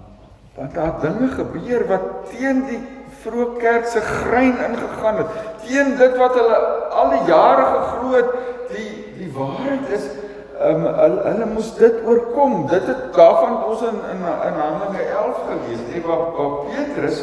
want 0.59 0.75
daar 0.75 0.97
dinge 1.01 1.29
gebeur 1.31 1.85
wat 1.87 2.07
teen 2.33 2.65
die 2.67 2.81
vroeë 3.23 3.61
kerk 3.63 3.85
se 3.87 4.01
grein 4.03 4.57
ingegaan 4.67 5.21
het. 5.21 5.37
Teen 5.63 5.93
dit 6.01 6.17
wat 6.19 6.35
hulle 6.35 6.57
al 6.91 7.13
die 7.13 7.21
jare 7.31 7.67
geglo 7.75 8.17
het, 8.17 8.33
die 8.73 8.89
die 9.21 9.31
waarheid 9.35 9.93
is 9.95 10.09
ehm 10.59 10.87
um, 10.87 10.95
hulle, 11.01 11.23
hulle 11.23 11.47
moes 11.55 11.71
dit 11.79 12.01
oorkom. 12.05 12.67
Dit 12.71 12.87
het 12.91 13.03
daarvan 13.15 13.65
ons 13.71 13.83
in 13.87 14.01
in 14.13 14.25
in 14.27 14.59
Handelinge 14.63 15.05
11 15.05 15.45
gelees, 15.51 15.85
nie 15.93 16.03
waar, 16.07 16.25
waar 16.37 16.57
Petrus 16.67 17.23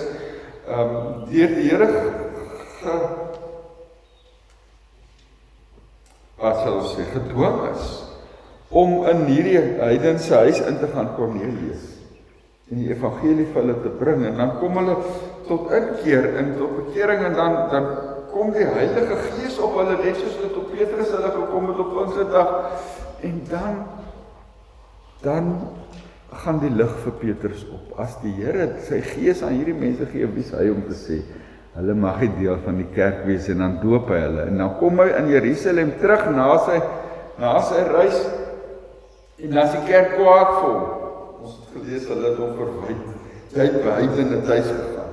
ehm 0.68 0.96
um, 0.96 1.26
deur 1.30 1.56
die 1.58 1.70
Here 1.70 1.88
ge 2.82 2.98
wat 6.40 6.64
sou 6.64 6.80
sê 6.92 7.06
gedwing 7.14 7.62
is 7.72 7.86
om 8.70 9.06
in 9.08 9.24
hierdie 9.30 9.60
heidense 9.80 10.34
huis 10.36 10.60
in 10.68 10.80
te 10.82 10.90
gaan 10.94 11.14
Kornelius 11.16 11.86
en 12.72 12.82
die 12.82 12.90
evangelie 12.92 13.46
vir 13.54 13.62
hulle 13.62 13.76
te 13.84 13.92
bring. 14.00 14.26
En 14.26 14.40
dan 14.42 14.56
kom 14.60 14.78
hulle 14.82 14.98
tot 15.48 15.72
inkeer 15.78 16.32
en 16.40 16.56
tot 16.60 16.78
bekering 16.82 17.26
en 17.30 17.38
dan 17.38 17.58
dan 17.72 17.90
kom 18.34 18.52
die 18.52 18.66
Heilige 18.68 19.16
Gees 19.30 19.60
op 19.64 19.78
hulle 19.80 19.96
net 20.02 20.18
soos 20.20 20.40
dit 20.42 20.56
op 20.60 20.72
Petrus 20.72 21.14
hulle 21.14 21.32
gekom 21.36 21.70
het 21.72 21.84
op 21.84 21.94
Pinksterdag 22.00 22.50
En 23.26 23.42
dan 23.50 23.84
dan 25.26 25.46
gaan 26.44 26.60
die 26.62 26.70
lig 26.70 26.92
vir 27.04 27.16
Petrus 27.22 27.64
op. 27.74 27.96
As 28.02 28.18
die 28.22 28.34
Here 28.38 28.68
sy 28.86 29.00
gees 29.02 29.42
aan 29.46 29.56
hierdie 29.58 29.78
mense 29.78 30.06
gee, 30.12 30.28
wie 30.30 30.44
hy 30.52 30.68
om 30.74 30.84
te 30.86 30.98
sê, 30.98 31.22
hulle 31.76 31.96
mag 31.98 32.22
nie 32.22 32.32
deel 32.40 32.60
van 32.64 32.78
die 32.80 32.88
kerk 32.96 33.24
wees 33.28 33.48
en 33.52 33.64
dan 33.64 33.78
doop 33.82 34.12
hy 34.14 34.20
hulle. 34.22 34.48
En 34.52 34.62
dan 34.62 34.76
kom 34.80 35.02
hy 35.02 35.10
in 35.20 35.32
Jerusalem 35.34 35.96
terug 36.02 36.28
na 36.36 36.50
sy 36.68 36.80
na 37.40 37.56
sy 37.68 37.82
reis 37.90 38.20
en 39.44 39.58
dan 39.58 39.72
die 39.74 39.84
kerk 39.90 40.14
kwaad 40.16 40.54
vir 40.60 40.70
hom. 40.70 40.86
Ons 41.46 41.58
het 41.58 41.74
gelees 41.76 42.08
hulle 42.12 42.30
het 42.30 42.40
hom 42.40 42.54
verwyd. 42.60 43.10
Hy 43.56 43.66
het 43.68 43.76
by 43.84 43.98
heidene 44.00 44.40
tuis 44.48 44.70
gegaan. 44.70 45.12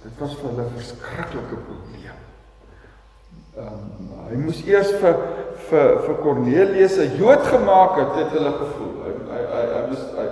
Dit 0.00 0.16
was 0.22 0.34
vir 0.40 0.48
hulle 0.48 0.64
'n 0.64 0.74
verskriklike 0.78 1.60
probleem. 1.68 2.18
Ehm 3.60 3.66
um, 3.66 4.10
hy 4.30 4.36
moes 4.46 4.64
eers 4.64 4.92
vir 5.02 5.16
vir 5.70 5.98
vir 6.06 6.16
Kornelius 6.22 6.98
'n 6.98 7.16
Jood 7.16 7.42
gemaak 7.46 7.96
het, 7.96 8.14
het 8.24 8.30
hulle 8.36 8.52
gevoel. 8.58 8.94
Hy 9.04 9.12
hy 9.30 9.42
hy, 9.54 9.64
hy 9.74 9.82
moes 9.88 10.04
hy, 10.18 10.26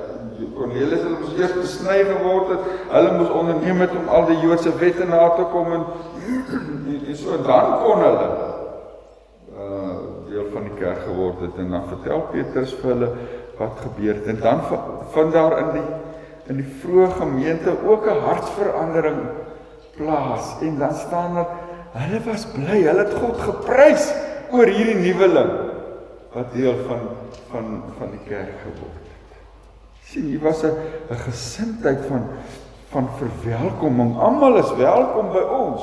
Kornelius 0.58 1.02
hulle 1.02 1.18
moes 1.20 1.38
eers 1.38 1.54
besny 1.54 1.98
geword 2.04 2.48
het. 2.54 2.62
Hulle 2.90 3.12
moes 3.18 3.30
onderneem 3.30 3.80
het 3.80 3.90
om 3.90 4.08
al 4.08 4.26
die 4.26 4.38
Joodse 4.42 4.72
wette 4.78 5.04
na 5.04 5.28
te 5.36 5.46
kom 5.52 5.72
en 5.72 5.84
en, 6.28 7.00
en 7.08 7.16
so 7.16 7.36
dan 7.46 7.78
kon 7.84 8.04
hulle 8.04 8.28
uh 9.58 9.96
deel 10.28 10.48
van 10.52 10.66
die 10.68 10.76
kerk 10.76 10.98
geword 11.06 11.40
het 11.40 11.56
en 11.58 11.70
dan 11.72 11.86
vertel 11.88 12.20
Petrus 12.32 12.74
vir 12.80 12.90
hulle 12.92 13.06
wat 13.58 13.78
gebeur 13.80 14.18
het 14.18 14.26
en 14.28 14.40
dan 14.42 14.60
vind 15.14 15.32
daar 15.32 15.54
in 15.58 15.70
die 15.78 15.86
in 16.52 16.60
die 16.60 16.68
vroeë 16.82 17.08
gemeente 17.20 17.72
ook 17.86 18.06
'n 18.06 18.20
hartsverandering 18.26 19.22
plaas 19.96 20.56
en 20.60 20.78
dan 20.78 20.94
staan 20.94 21.34
daar 21.34 21.56
Hulle 21.92 22.20
was 22.24 22.44
bly, 22.52 22.82
hulle 22.84 23.04
het 23.04 23.14
God 23.14 23.38
geprys 23.40 24.12
oor 24.52 24.70
hierdie 24.70 24.98
nuweling 24.98 25.52
wat 26.32 26.52
deel 26.52 26.76
van 26.88 27.08
van 27.50 27.82
van 27.98 28.10
die 28.12 28.24
kerk 28.28 28.60
geword 28.62 29.04
het. 29.04 29.36
Sien, 30.08 30.24
hier 30.24 30.40
was 30.40 30.62
'n 30.62 30.74
'n 31.10 31.16
gesindheid 31.16 32.04
van 32.06 32.28
van 32.90 33.08
verwelkoming. 33.18 34.16
Almal 34.16 34.56
is 34.56 34.72
welkom 34.76 35.32
by 35.32 35.44
ons. 35.44 35.82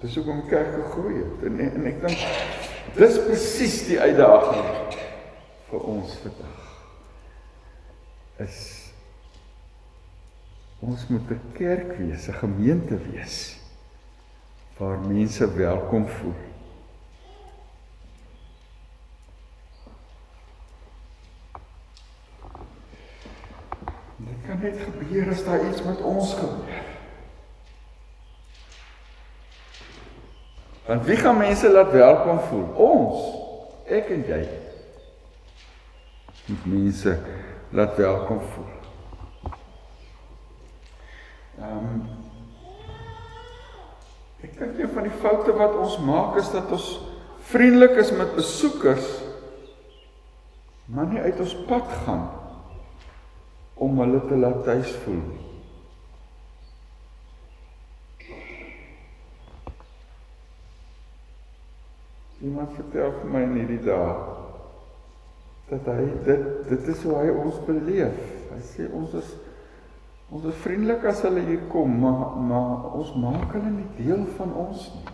Dis 0.00 0.14
hoekom 0.14 0.40
die 0.40 0.50
kerk 0.50 0.74
gegroei 0.74 1.16
het. 1.16 1.46
En 1.46 1.60
en 1.60 1.86
ek 1.86 2.00
dink 2.00 2.18
dis 2.94 3.18
presies 3.24 3.86
die 3.86 4.00
uitdaging 4.00 4.64
vir 5.70 5.80
ons 5.80 6.14
vandag. 6.22 6.62
Is 8.36 8.84
Ons 10.84 11.06
moet 11.08 11.30
'n 11.30 11.40
kerk 11.52 11.96
wees, 11.96 12.28
'n 12.28 12.32
gemeente 12.44 12.96
wees 13.10 13.63
waar 14.76 14.98
mense 14.98 15.54
welkom 15.54 16.08
voel. 16.08 16.34
Dit 24.16 24.46
kan 24.46 24.58
net 24.58 24.76
gebeur 24.78 25.30
as 25.30 25.44
daar 25.44 25.68
iets 25.68 25.82
met 25.82 26.00
ons 26.00 26.34
gebeur. 26.34 26.82
Want 30.86 31.04
wie 31.04 31.16
gaan 31.16 31.36
mense 31.36 31.70
laat 31.70 31.92
welkom 31.92 32.40
voel? 32.40 32.66
Ons. 32.74 33.30
Ek 33.86 34.10
en 34.10 34.26
jy. 34.26 34.42
Moet 36.46 36.66
mense 36.66 37.18
laat 37.70 37.96
welkom 37.96 38.40
voel. 38.40 38.72
Ehm 41.58 41.78
um, 41.78 42.23
Ek 44.44 44.58
dink 44.58 44.78
een 44.78 44.92
van 44.92 45.06
die 45.08 45.18
foute 45.22 45.54
wat 45.56 45.76
ons 45.80 45.96
maak 46.04 46.36
is 46.40 46.50
dat 46.52 46.72
ons 46.74 46.88
vriendelik 47.48 47.96
is 48.02 48.12
met 48.16 48.34
besoekers 48.36 49.06
maar 50.92 51.08
nie 51.08 51.20
uit 51.24 51.40
ons 51.40 51.54
pad 51.68 51.88
gaan 52.04 52.26
om 53.74 53.98
hulle 54.02 54.20
te 54.28 54.36
laat 54.36 54.60
tuis 54.66 54.92
voel 55.04 55.22
nie. 55.22 55.40
Iemand 62.44 62.76
vertel 62.76 63.14
vir 63.16 63.32
my 63.32 63.42
in 63.46 63.56
hierdie 63.62 63.80
dae 63.86 64.12
dat 65.70 65.88
hy 65.88 66.04
dit 66.28 66.46
dit 66.68 66.88
is 66.92 67.02
hoe 67.08 67.16
hy 67.16 67.32
ons 67.32 67.60
beleef. 67.64 68.20
Hy 68.52 68.60
sê 68.68 68.90
ons 68.92 69.16
is 69.16 69.30
ons 70.30 70.44
is 70.44 70.62
vriendelik 70.64 71.04
as 71.04 71.22
hulle 71.22 71.42
hier 71.46 71.66
kom, 71.72 71.98
maar 72.00 72.36
maar 72.48 72.94
ons 72.98 73.12
maak 73.20 73.52
hulle 73.52 73.70
nie 73.70 73.90
deel 73.98 74.24
van 74.38 74.54
ons 74.66 74.88
nie. 74.94 75.04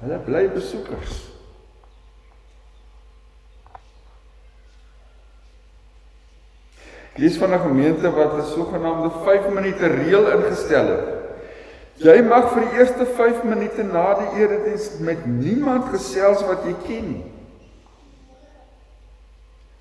Hulle 0.00 0.18
bly 0.24 0.46
besoekers. 0.54 1.20
Lees 7.20 7.36
van 7.38 7.52
'n 7.54 7.58
gemeente 7.58 8.10
wat 8.10 8.34
'n 8.34 8.46
sogenaamde 8.56 9.10
5 9.24 9.48
minute 9.48 9.86
reël 9.86 10.30
ingestel 10.30 10.86
het. 10.86 11.08
Jy 12.00 12.22
mag 12.22 12.52
vir 12.52 12.62
die 12.64 12.78
eerste 12.78 13.06
5 13.06 13.42
minute 13.44 13.82
na 13.82 14.14
die 14.14 14.40
erediens 14.40 14.98
met 14.98 15.26
niemand 15.26 15.84
gesels 15.92 16.40
wat 16.48 16.64
jy 16.64 16.74
ken 16.86 17.10
nie. 17.12 17.24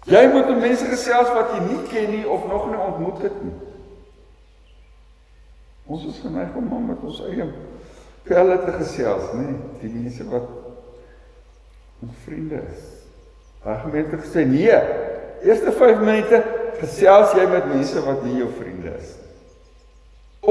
Jy 0.03 0.27
moet 0.33 0.49
met 0.49 0.59
mense 0.59 0.85
gesels 0.85 1.31
wat 1.31 1.53
jy 1.53 1.59
nie 1.69 1.81
ken 1.87 2.11
nie 2.11 2.27
of 2.27 2.47
nog 2.47 2.67
nie 2.67 2.79
ontmoet 2.79 3.21
het 3.21 3.43
nie. 3.43 3.53
Ons 5.89 6.05
is 6.05 6.21
geneig 6.21 6.53
om 6.57 6.67
maar 6.69 6.85
met 6.91 7.05
ons 7.05 7.21
eie 7.25 7.47
pelle 8.27 8.57
te 8.61 8.73
gesels, 8.77 9.31
nê, 9.33 9.55
die 9.81 9.89
mense 9.89 10.25
wat 10.29 10.49
ons 12.05 12.19
vriende 12.27 12.59
is. 12.61 12.83
Daai 13.63 13.79
gemeente 13.83 14.19
gesê 14.21 14.45
nee, 14.47 14.75
eerste 15.43 15.73
5 15.75 16.03
minute 16.03 16.43
gesels 16.79 17.33
jy 17.35 17.47
met 17.49 17.65
mense 17.71 18.03
wat 18.05 18.21
nie 18.23 18.37
jou 18.39 18.51
vriende 18.59 18.93
is 18.99 19.15
nie. 19.15 19.25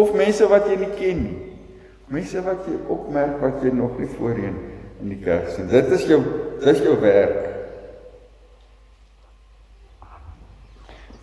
Of 0.02 0.10
mense 0.16 0.48
wat 0.50 0.66
jy 0.68 0.76
nie 0.82 0.90
ken 0.98 1.22
nie. 1.24 1.38
Mense 2.12 2.42
wat 2.44 2.66
jy 2.68 2.76
opmerk 2.92 3.38
wat 3.42 3.62
jy 3.64 3.72
nog 3.74 3.96
nie 4.00 4.08
voorheen 4.18 4.58
in 5.02 5.12
die 5.14 5.20
kerk 5.22 5.48
sien. 5.54 5.68
Dit 5.70 5.88
is 5.94 6.04
jou 6.08 6.20
dis 6.64 6.82
jou 6.84 6.96
werk. 7.00 7.46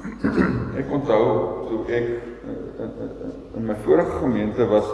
Ek 0.79 0.91
onthou 0.93 1.25
toe 1.69 1.83
ek 1.89 2.34
in, 3.55 3.65
my 3.65 3.75
vorige 3.83 4.17
gemeente 4.19 4.67
was 4.67 4.89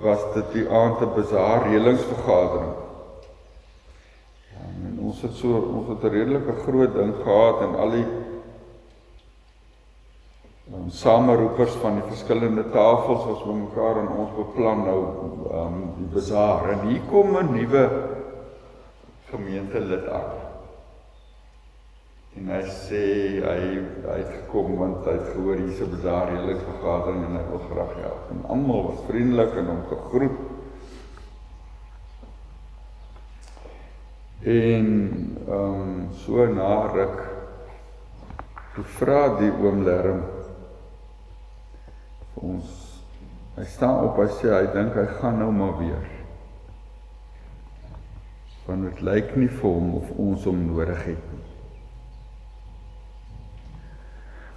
was 0.00 0.20
dit 0.34 0.52
die 0.52 0.68
aand 0.68 1.00
'n 1.00 1.14
bazaar 1.14 1.68
reëlingsvergadering. 1.68 2.72
En 4.60 4.98
ons 5.00 5.22
het 5.22 5.32
so 5.32 5.48
ons 5.48 5.88
het 5.88 6.02
'n 6.02 6.08
redelike 6.08 6.52
groot 6.52 6.94
ding 6.94 7.14
gehad 7.22 7.60
en 7.60 7.74
al 7.76 7.90
die 7.90 8.06
um, 10.72 10.90
sameroepers 10.90 11.72
van 11.72 11.94
die 11.94 12.08
verskillende 12.08 12.70
tafels 12.70 13.24
ons 13.24 13.44
bymekaar 13.44 13.96
en 13.96 14.08
ons 14.08 14.30
beplan 14.36 14.84
nou 14.84 15.00
um, 15.52 15.78
die 15.96 16.10
bazaar 16.14 16.70
en 16.70 16.88
hier 16.88 17.00
kom 17.10 17.36
'n 17.36 17.52
nuwe 17.52 17.90
gemeentelid 19.30 20.08
aan. 20.08 20.45
En 22.36 22.50
hy 22.52 22.62
sê 22.68 23.04
hy 23.40 23.60
hy 24.04 24.16
het 24.18 24.32
gekom 24.34 24.74
want 24.80 25.06
hy 25.08 25.14
het 25.16 25.30
gehoor 25.32 25.62
hier's 25.62 25.80
'n 25.80 25.90
bazaar 25.94 26.34
hele 26.34 26.56
vergadering 26.64 27.24
en 27.24 27.36
hy 27.36 27.44
wil 27.50 27.64
graag 27.70 27.94
help. 28.02 28.30
En 28.30 28.44
almal 28.54 28.82
was 28.88 29.06
vriendelik 29.08 29.56
en 29.56 29.66
hom 29.66 29.82
gegroet. 29.92 30.38
En 34.42 34.86
ehm 35.48 35.80
um, 35.80 36.08
so 36.12 36.46
na 36.46 36.86
ruk 36.92 37.16
toe 38.74 38.84
vra 38.84 39.20
die 39.38 39.50
oom 39.50 39.84
Lerm 39.84 40.20
ons 42.34 42.72
hy 43.56 43.64
staan 43.64 44.04
op 44.04 44.20
hy 44.20 44.28
sê 44.36 44.52
hy 44.52 44.66
dink 44.74 44.98
hy 44.98 45.06
gaan 45.16 45.40
nou 45.40 45.48
maar 45.56 45.78
weer 45.80 46.04
want 48.66 48.84
dit 48.84 49.04
lyk 49.08 49.36
nie 49.40 49.48
vir 49.48 49.68
hom 49.70 49.94
of 50.02 50.10
ons 50.20 50.44
hom 50.50 50.66
nodig 50.68 51.04
het 51.08 51.28
nie 51.32 51.45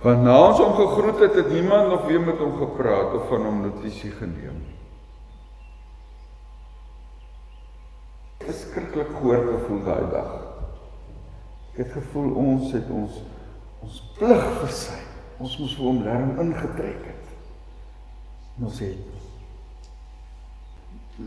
want 0.03 0.23
na 0.23 0.35
ons 0.47 0.61
hom 0.63 0.73
gegroet 0.77 1.23
het 1.25 1.37
het 1.41 1.51
niemand 1.51 1.89
nog 1.93 2.05
weer 2.07 2.21
met 2.21 2.37
hom 2.37 2.55
gepraat 2.57 3.13
of 3.19 3.27
van 3.31 3.45
hom 3.45 3.61
notisie 3.67 4.11
geneem 4.11 4.61
verskriklik 8.45 9.11
gehoor 9.17 9.45
gevoel 9.51 9.83
daai 9.87 10.09
dag 10.15 10.35
ek 11.73 11.83
het 11.83 11.95
gevoel 11.99 12.33
ons 12.47 12.73
het 12.75 12.91
ons 13.01 13.23
ons 13.85 14.03
plig 14.19 14.45
versuim 14.59 15.07
ons 15.39 15.57
moes 15.63 15.79
vir 15.79 15.89
hom 15.91 16.03
lerm 16.03 16.35
ingetrek 16.47 17.03
het 17.11 17.19
ons 18.61 18.79
het. 18.79 18.97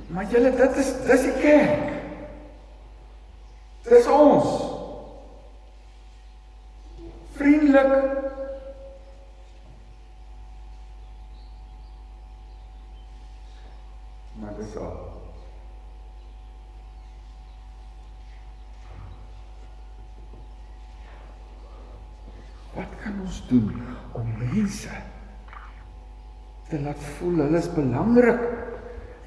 Maar 0.06 0.24
julle 0.24 0.50
dit 0.56 0.76
is 0.76 0.90
dis 1.06 1.24
die 1.28 1.34
kerk. 1.40 1.88
Dis 3.88 4.06
ons. 4.06 4.48
Vriendelik. 7.36 8.30
Maar 14.40 14.51
dis 14.62 14.76
al. 14.80 15.00
Wat 22.72 22.94
kan 23.02 23.18
ons 23.20 23.40
doen 23.50 23.72
om 24.16 24.28
mense 24.38 25.00
te 26.70 26.80
laat 26.80 27.02
voel 27.18 27.42
hulle 27.44 27.60
is 27.60 27.68
belangrik 27.74 28.46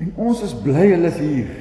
en 0.01 0.15
ons 0.27 0.41
is 0.47 0.55
bly 0.63 0.87
hulle 0.89 1.11
is 1.11 1.19
hier. 1.21 1.51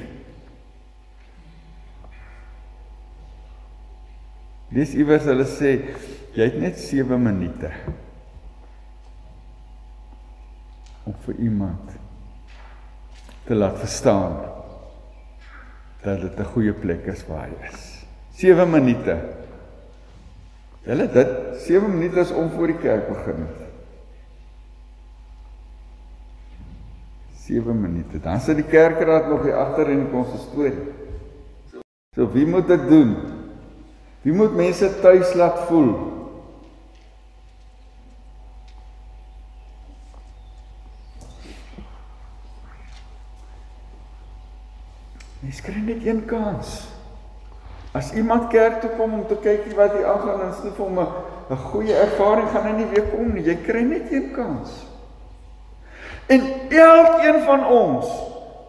Dis 4.75 4.95
iewers 4.97 5.27
hulle 5.29 5.45
sê 5.47 5.75
jy 6.35 6.49
het 6.49 6.57
net 6.59 6.81
7 6.81 7.21
minute 7.21 7.69
om 11.05 11.13
vir 11.27 11.37
iemand 11.45 11.93
te 13.45 13.55
laat 13.55 13.79
verstaan 13.79 14.37
dat 16.01 16.21
dit 16.21 16.39
'n 16.39 16.51
goeie 16.53 16.73
plek 16.73 17.05
is 17.05 17.25
waar 17.27 17.47
hy 17.47 17.67
is. 17.71 18.05
7 18.35 18.69
minute. 18.69 19.15
Hulle 20.83 21.11
dit 21.11 21.27
7 21.65 21.89
minute 21.89 22.19
is 22.19 22.31
om 22.31 22.49
voor 22.49 22.67
die 22.67 22.77
kerk 22.77 23.07
begin 23.07 23.47
het. 23.47 23.61
7 27.45 27.81
minute. 27.81 28.19
Dan 28.19 28.39
sit 28.39 28.55
die 28.55 28.65
kerkraad 28.65 29.29
nog 29.29 29.43
hier 29.43 29.55
agter 29.55 29.89
in 29.89 29.99
die 29.99 30.11
konsistorie. 30.11 30.93
So 32.15 32.31
wie 32.31 32.45
moet 32.47 32.67
dit 32.67 32.87
doen? 32.89 33.15
Wie 34.21 34.33
moet 34.33 34.55
mense 34.55 34.99
tuis 34.99 35.33
laat 35.33 35.59
voel? 35.59 36.14
Mens 45.45 45.61
kry 45.61 45.77
net 45.77 46.01
een 46.01 46.23
kans. 46.25 46.87
As 47.93 48.09
iemand 48.17 48.47
kerk 48.49 48.79
toe 48.81 48.89
kom 48.97 49.13
om 49.13 49.25
te 49.29 49.37
kyk 49.43 49.67
wat 49.77 49.93
hier 49.93 50.07
aangaan 50.09 50.41
en 50.47 50.53
sien 50.57 50.73
vir 50.73 50.85
hom 50.85 50.99
'n 51.53 51.57
goeie 51.69 51.93
ervaring 51.93 52.47
gaan 52.49 52.65
hy 52.65 52.71
nie 52.77 52.89
weer 52.89 53.05
kom 53.11 53.33
nie. 53.33 53.43
Jy 53.45 53.55
kry 53.61 53.81
net 53.81 54.11
een 54.11 54.31
kans. 54.33 54.71
En 56.27 56.41
elkeen 56.69 57.43
van 57.45 57.65
ons 57.65 58.07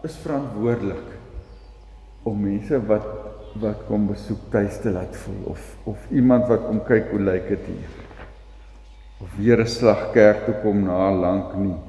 is 0.03 0.15
verantwoordelik 0.21 1.17
om 2.23 2.41
mense 2.41 2.85
wat 2.85 3.07
wat 3.57 3.79
kom 3.87 4.07
besoek 4.07 4.51
tuis 4.51 4.77
te 4.81 4.91
laat 4.91 5.15
voel 5.15 5.49
of 5.49 5.61
of 5.83 5.97
iemand 6.11 6.45
wat 6.47 6.67
kom 6.67 6.83
kyk 6.85 7.09
hoe 7.09 7.19
lyk 7.19 7.47
dit 7.47 7.65
hier. 7.65 7.89
Of 9.21 9.33
weer 9.35 9.59
'n 9.61 9.67
slag 9.67 10.11
kerk 10.11 10.45
toe 10.45 10.55
kom 10.61 10.83
na 10.83 11.11
lank 11.11 11.55
nie. 11.55 11.79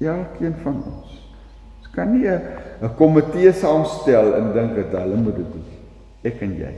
Elkeen 0.00 0.56
van 0.62 0.82
ons. 0.82 1.10
Ons 1.78 1.90
kan 1.94 2.12
nie 2.12 2.26
'n 2.26 2.69
'n 2.80 2.94
komitee 2.96 3.52
saamstel 3.52 4.34
en 4.34 4.52
dink 4.52 4.74
dat 4.76 5.00
hulle 5.00 5.16
moet 5.16 5.36
dit 5.36 5.52
doen. 5.52 5.64
Ek 6.22 6.40
en 6.40 6.56
jy 6.56 6.74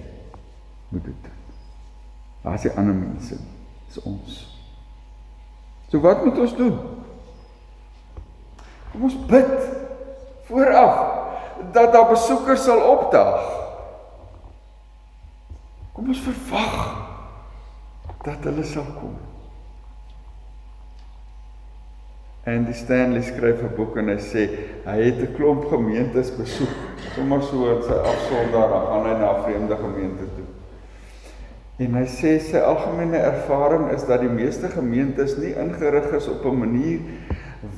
moet 0.89 1.05
dit 1.05 1.15
doen. 1.23 2.53
As 2.53 2.63
die 2.63 2.73
ander 2.77 2.95
mense 2.95 3.39
is 3.89 4.03
ons. 4.03 4.41
So 5.89 6.01
wat 6.01 6.25
moet 6.25 6.39
ons 6.39 6.57
doen? 6.57 6.79
Kom 8.93 9.03
ons 9.03 9.27
bid 9.27 9.59
vooraf. 10.49 11.23
dat 11.71 11.93
daar 11.93 12.09
besoekers 12.09 12.65
sal 12.65 12.81
opdaag. 12.81 13.61
Kom 15.93 16.09
ons 16.09 16.21
verwag 16.21 16.97
dat 18.23 18.49
hulle 18.49 18.65
sal 18.65 18.87
kom. 18.99 19.15
Die 22.45 22.75
Stanley 22.75 23.23
skryf 23.23 23.63
'n 23.63 23.75
boek 23.77 23.97
en 23.97 24.09
hy 24.11 24.19
sê 24.19 24.49
hy 24.85 24.97
het 24.99 25.21
'n 25.23 25.35
klomp 25.37 25.69
gemeentes 25.71 26.31
besoek. 26.35 26.75
Sommige 27.15 27.47
so 27.47 27.71
in 27.71 27.83
sy 27.83 27.95
afsonder 27.95 28.69
dan 28.69 28.87
gaan 28.87 29.07
hy 29.07 29.15
na 29.19 29.31
'n 29.31 29.43
vreemde 29.43 29.77
gemeente 29.77 30.27
toe. 30.35 30.49
En 31.79 31.95
hy 31.95 32.07
sê 32.07 32.41
sy 32.41 32.59
algemene 32.59 33.17
ervaring 33.17 33.93
is 33.93 34.05
dat 34.07 34.21
die 34.21 34.29
meeste 34.29 34.69
gemeentes 34.69 35.37
nie 35.37 35.55
ingerig 35.55 36.13
is 36.13 36.29
op 36.29 36.45
'n 36.45 36.59
manier 36.59 37.01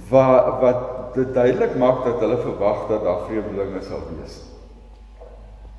wat 0.09 0.61
wat 0.61 1.14
dit 1.14 1.35
duidelik 1.35 1.77
maak 1.77 2.05
dat 2.05 2.20
hulle 2.20 2.38
verwag 2.38 2.88
dat 2.88 3.05
daar 3.05 3.27
vreemdelinge 3.29 3.83
sal 3.83 4.00
wees. 4.16 4.44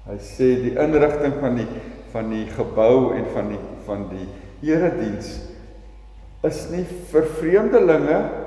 Hy 0.06 0.18
sê 0.18 0.62
die 0.62 0.78
inrigting 0.78 1.34
van 1.42 1.56
die 1.56 1.68
van 2.12 2.30
die 2.30 2.46
gebou 2.46 3.16
en 3.16 3.26
van 3.34 3.48
die 3.48 3.60
van 3.86 4.10
die 4.10 4.28
erediens 4.62 5.42
is 6.44 6.70
nie 6.70 6.86
vir 7.12 7.26
vreemdelinge 7.26 8.45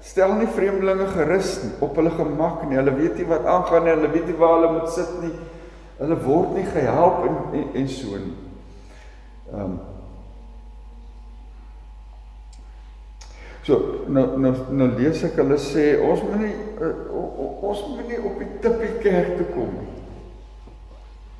stel 0.00 0.34
nie 0.38 0.48
vreemdelinge 0.48 1.06
gerus 1.14 1.54
nie 1.64 1.72
op 1.84 1.96
hulle 2.00 2.10
gemak 2.16 2.64
nie. 2.68 2.78
Hulle 2.80 2.94
weet 2.96 3.20
nie 3.20 3.28
wat 3.28 3.44
aangaan 3.44 3.84
nie. 3.84 3.94
Hulle 3.98 4.10
weet 4.14 4.26
nie 4.30 4.38
waar 4.40 4.56
hulle 4.58 4.72
moet 4.78 4.90
sit 4.94 5.12
nie. 5.20 5.32
Hulle 6.00 6.18
word 6.24 6.56
nie 6.56 6.66
gehelp 6.66 7.24
en 7.28 7.40
en, 7.52 7.70
en 7.82 7.88
so 7.88 8.20
nie. 8.20 8.36
Ehm 9.52 9.64
um, 9.64 9.78
So 13.62 13.76
nou 14.08 14.38
nou 14.40 14.54
nou 14.72 14.86
lees 14.96 15.20
ek 15.26 15.36
hulle 15.36 15.58
sê 15.60 15.92
ons 16.00 16.22
moet 16.24 16.40
nie 16.40 16.54
uh, 16.80 16.94
ons 17.60 17.82
moet 17.92 18.08
nie 18.08 18.20
op 18.24 18.38
die 18.40 18.48
tippie 18.64 18.94
kerk 19.04 19.34
toe 19.36 19.48
kom 19.52 19.74
nie. 19.76 19.90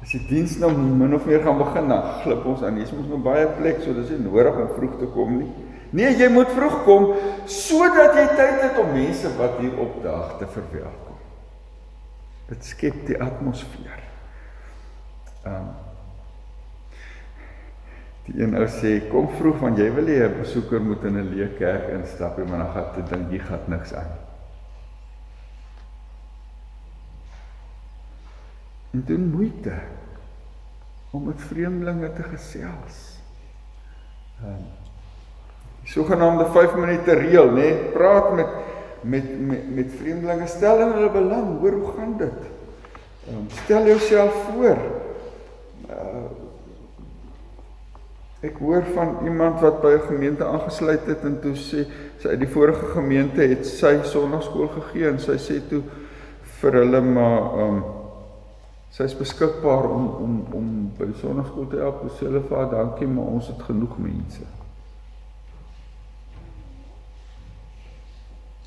As 0.05 0.13
die 0.15 0.21
diens 0.29 0.59
nou 0.61 0.71
min 0.77 1.17
of 1.17 1.25
meer 1.29 1.43
gaan 1.45 1.59
begin 1.61 1.89
dan 1.93 2.21
glip 2.23 2.45
ons 2.49 2.63
aan. 2.65 2.77
Hier 2.77 2.89
is 2.89 2.93
mos 2.97 3.09
nou 3.09 3.21
baie 3.25 3.49
plek, 3.57 3.81
so 3.85 3.97
dis 3.97 4.13
nie 4.13 4.21
nodig 4.27 4.57
om 4.57 4.71
vroeg 4.77 4.95
te 5.01 5.09
kom 5.17 5.35
nie. 5.41 5.49
Nee, 5.91 6.15
jy 6.17 6.29
moet 6.31 6.51
vroeg 6.55 6.83
kom 6.87 7.07
sodat 7.51 8.15
jy 8.15 8.27
tyd 8.39 8.63
het 8.63 8.79
om 8.79 8.93
mense 8.95 9.31
wat 9.37 9.59
hier 9.59 9.79
opdaag 9.83 10.37
te 10.39 10.47
verwelkom. 10.47 11.19
Dit 12.51 12.65
skep 12.65 13.07
die 13.07 13.19
atmosfeer. 13.23 14.03
Ehm 15.45 15.55
um, 15.55 15.71
Die 18.31 18.43
een 18.45 18.53
ou 18.55 18.67
sê 18.71 18.93
kom 19.11 19.27
vroeg 19.39 19.57
want 19.59 19.79
jy 19.81 19.89
wil 19.95 20.07
hê 20.07 20.19
'n 20.23 20.37
besoeker 20.39 20.81
moet 20.81 21.05
in 21.05 21.17
'n 21.19 21.31
leë 21.33 21.57
kerk 21.59 21.89
instap 21.99 22.39
en 22.39 22.49
maar 22.49 22.59
dan 22.63 22.73
gaan 22.75 22.95
dit 22.95 23.09
ding 23.09 23.29
hier 23.31 23.43
gaan 23.43 23.65
niks 23.67 23.95
aan. 23.95 24.13
En 28.93 29.03
doen 29.07 29.31
moeite 29.31 29.75
om 31.11 31.27
met 31.27 31.41
vreemdelinge 31.41 32.13
te 32.13 32.23
gesels. 32.23 33.19
Ehm 34.43 34.55
um, 34.55 34.80
die 35.83 35.93
sogenaamde 35.93 36.47
5 36.53 36.75
minute 36.75 37.13
reël, 37.13 37.51
nê? 37.51 37.55
Nee, 37.55 37.75
praat 37.95 38.35
met 38.35 38.59
met 39.01 39.25
met 39.41 39.75
met 39.75 39.93
vreemdelinge, 39.97 40.47
stel 40.47 40.81
in 40.81 40.93
hulle 40.93 41.11
belang, 41.11 41.59
hoor 41.61 41.73
hoe 41.73 41.93
gaan 41.97 42.17
dit? 42.19 42.41
Ehm 43.29 43.47
stel 43.65 43.87
jouself 43.87 44.35
voor. 44.51 44.77
Uh, 45.91 46.29
ek 48.41 48.57
hoor 48.59 48.85
van 48.95 49.17
iemand 49.25 49.61
wat 49.61 49.81
by 49.81 49.93
'n 49.97 50.07
gemeente 50.09 50.45
aangesluit 50.45 51.07
het 51.07 51.25
en 51.25 51.41
toe 51.41 51.55
sê 51.55 51.85
sy 52.19 52.29
uit 52.29 52.41
die 52.41 52.49
vorige 52.49 52.87
gemeente 52.87 53.41
het 53.41 53.67
sy 53.67 53.99
sonnaarskool 54.03 54.69
gegee 54.69 55.09
en 55.09 55.19
sy 55.19 55.37
sê 55.39 55.61
toe 55.69 55.83
vir 56.61 56.73
hulle 56.73 57.01
maar 57.01 57.41
ehm 57.41 57.77
um, 57.77 57.83
sy 58.91 59.03
is 59.03 59.17
beskikbaar 59.17 59.85
om 59.89 60.07
om 60.25 60.45
om 60.53 60.93
by 60.99 61.05
die 61.05 61.21
sonnaarskool 61.21 61.69
te 61.69 61.77
help. 61.77 62.03
Sê 62.19 62.27
hulle 62.27 62.43
vir 62.49 62.57
haar 62.57 62.71
dankie, 62.71 63.07
maar 63.07 63.25
ons 63.25 63.47
het 63.47 63.63
genoeg 63.63 63.99
mense. 63.99 64.60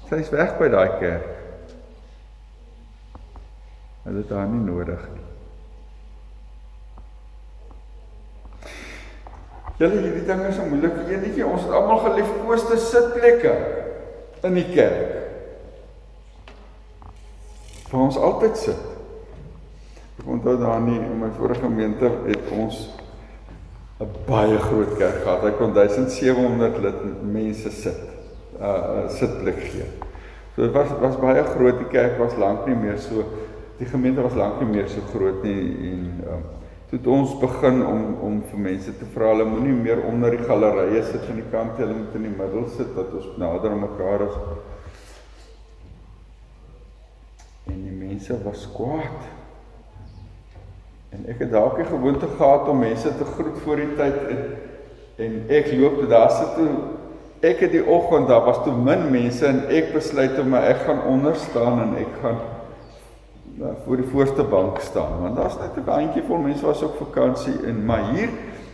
Sy 0.10 0.20
is 0.20 0.32
weg 0.34 0.58
by 0.60 0.68
daai 0.72 1.00
kerk. 1.00 1.30
Hulle 4.04 4.20
het 4.20 4.34
haar 4.36 4.50
nie 4.52 4.64
nodig 4.66 5.04
nie. 5.14 5.22
Julle 9.80 10.02
hierdie 10.04 10.26
ding 10.28 10.42
is 10.48 10.60
'n 10.60 10.70
moeilike 10.70 11.06
enetjie. 11.08 11.46
Ons 11.48 11.64
het 11.64 11.72
almal 11.72 12.04
geliefkoeste 12.04 12.78
sitplekke 12.78 13.54
in 14.44 14.54
die 14.54 14.70
kerk. 14.74 15.24
Waar 17.92 18.02
ons 18.02 18.18
altyd 18.18 18.58
sit. 18.58 18.84
Ek 20.20 20.28
onthou 20.28 20.58
daar 20.60 20.82
nie 20.82 21.00
in 21.00 21.20
my 21.20 21.30
vorige 21.38 21.62
gemeente 21.62 22.12
het 22.28 22.52
ons 22.52 22.90
'n 24.00 24.08
baie 24.28 24.58
groot 24.58 24.98
kerk 24.98 25.24
gehad. 25.24 25.42
Hy 25.42 25.52
kon 25.52 25.74
1700 25.74 26.78
lid 26.78 27.24
mense 27.24 27.72
sit 27.72 28.13
uh 28.64 29.10
sitplek 29.10 29.60
gee. 29.70 29.88
So 30.56 30.62
dit 30.62 30.72
was 30.72 30.90
was 31.02 31.20
baie 31.20 31.44
groot. 31.44 31.78
Die 31.78 31.92
kerk 31.92 32.18
was 32.22 32.36
lank 32.40 32.68
nie 32.68 32.78
meer 32.80 32.98
so 32.98 33.26
die 33.78 33.90
gemeente 33.90 34.22
was 34.22 34.36
lank 34.40 34.62
nie 34.62 34.70
meer 34.70 34.90
so 34.90 35.02
groot 35.12 35.44
nie 35.44 35.92
en 35.92 36.04
um 36.34 36.44
toe 36.94 37.00
het 37.00 37.08
ons 37.10 37.32
begin 37.42 37.80
om 37.86 38.02
om 38.22 38.42
vir 38.52 38.60
mense 38.68 38.92
te 39.00 39.06
vra 39.16 39.32
hulle 39.32 39.48
moenie 39.50 39.74
meer 39.74 40.04
onder 40.06 40.36
die 40.36 40.44
gallerye 40.46 41.00
sit 41.08 41.24
aan 41.30 41.40
die 41.42 41.52
kant 41.52 41.80
hulle 41.82 41.96
moet 41.98 42.18
in 42.20 42.28
die 42.28 42.34
middel 42.38 42.68
sit 42.76 42.92
dat 42.94 43.16
ons 43.18 43.32
nader 43.42 43.74
aan 43.74 43.82
mekaar 43.82 44.28
is. 44.28 44.36
En 47.72 47.80
die 47.82 47.96
mense 47.98 48.38
was 48.44 48.68
kwaad. 48.76 49.32
En 51.18 51.26
ek 51.34 51.42
het 51.46 51.52
dalk 51.56 51.82
die 51.82 51.90
gewoonte 51.90 52.30
gehad 52.38 52.70
om 52.70 52.86
mense 52.86 53.18
te 53.18 53.26
groet 53.36 53.58
voor 53.66 53.82
die 53.82 53.90
tyd 53.98 54.22
en 54.36 54.46
en 55.24 55.34
ek 55.54 55.74
loop 55.78 55.98
toe 55.98 56.08
daar 56.10 56.32
sit 56.34 56.56
toe 56.58 56.70
ek 57.44 57.60
het 57.66 57.74
die 57.76 57.84
oggend 57.84 58.30
daar 58.32 58.46
was 58.46 58.62
toe 58.64 58.74
min 58.76 59.10
mense 59.12 59.44
en 59.46 59.66
ek 59.68 59.92
besluit 59.92 60.38
om 60.40 60.56
ek 60.56 60.86
gaan 60.88 61.02
onder 61.12 61.36
staan 61.36 61.82
en 61.84 61.96
ek 62.00 62.14
gaan 62.22 62.40
nou, 63.60 63.74
voor 63.84 64.00
die 64.00 64.10
voorste 64.14 64.46
bank 64.48 64.80
staan 64.82 65.20
want 65.26 65.36
daar's 65.36 65.60
net 65.60 65.76
'n 65.78 65.84
bandjie 65.84 66.24
vol 66.28 66.40
mense 66.40 66.66
was 66.66 66.84
op 66.84 66.96
vakansie 67.02 67.58
en 67.68 67.86
maar 67.86 68.14
hier 68.14 68.30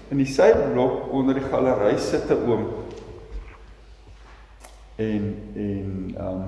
in 0.10 0.18
die 0.18 0.30
syblok 0.30 1.10
onder 1.12 1.34
die 1.34 1.50
galery 1.50 1.98
sit 1.98 2.30
'n 2.30 2.46
oom 2.50 2.66
en 4.96 5.24
en 5.56 6.16
um 6.20 6.44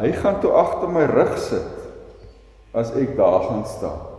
hy 0.00 0.12
gaan 0.12 0.40
toe 0.40 0.52
agter 0.52 0.88
my 0.88 1.04
rug 1.04 1.38
sit 1.38 1.76
as 2.72 2.94
ek 2.94 3.16
daar 3.16 3.42
gaan 3.42 3.66
staan 3.66 4.10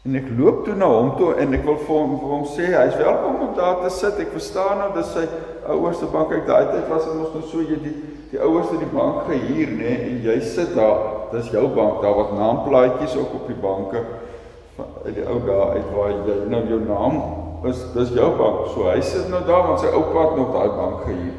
En 0.00 0.14
ek 0.16 0.30
loop 0.32 0.62
toe 0.64 0.74
na 0.80 0.86
hom 0.88 1.10
toe 1.18 1.34
en 1.36 1.52
ek 1.52 1.66
wil 1.66 1.76
vir 1.76 1.92
hom 1.92 2.12
vir 2.22 2.30
hom 2.32 2.44
sê 2.48 2.68
hy's 2.72 2.94
welkom 2.96 3.42
om 3.44 3.50
daar 3.52 3.82
te 3.82 3.90
sit. 3.92 4.22
Ek 4.22 4.30
verstaan 4.32 4.78
nou 4.80 4.86
dis 4.94 5.10
sy 5.12 5.26
ouerste 5.74 6.08
bank. 6.12 6.32
Ek 6.34 6.46
daai 6.48 6.70
tyd 6.70 6.88
was 6.90 7.08
ons 7.10 7.34
nog 7.34 7.46
so 7.50 7.64
jy 7.64 7.78
die 7.82 7.96
die 8.30 8.38
ouers 8.38 8.68
het 8.70 8.78
die 8.78 8.92
bank 8.92 9.24
gehuur 9.26 9.70
nê 9.74 9.94
en 10.06 10.20
jy 10.22 10.36
sit 10.46 10.76
daar. 10.76 11.28
Dis 11.32 11.50
jou 11.50 11.66
bank. 11.74 12.00
Daar 12.02 12.14
was 12.14 12.34
naamplaatjies 12.38 13.16
ook 13.18 13.34
op 13.40 13.46
die 13.50 13.58
banke 13.58 14.04
uit 15.04 15.14
die 15.18 15.26
ou 15.28 15.40
dae 15.44 15.66
uit 15.76 15.88
waar 15.92 16.12
jy 16.14 16.36
nou 16.48 16.60
jou 16.70 16.80
naam 16.86 17.18
is 17.68 17.82
dis 17.94 18.14
jou 18.16 18.30
bank. 18.38 18.70
So 18.74 18.88
hy 18.88 19.00
sit 19.04 19.28
nou 19.32 19.42
daar 19.48 19.66
want 19.68 19.82
sy 19.82 19.90
oupa 19.92 20.28
het 20.28 20.38
nog 20.38 20.54
daai 20.54 20.70
bank 20.78 21.04
gehuur. 21.08 21.36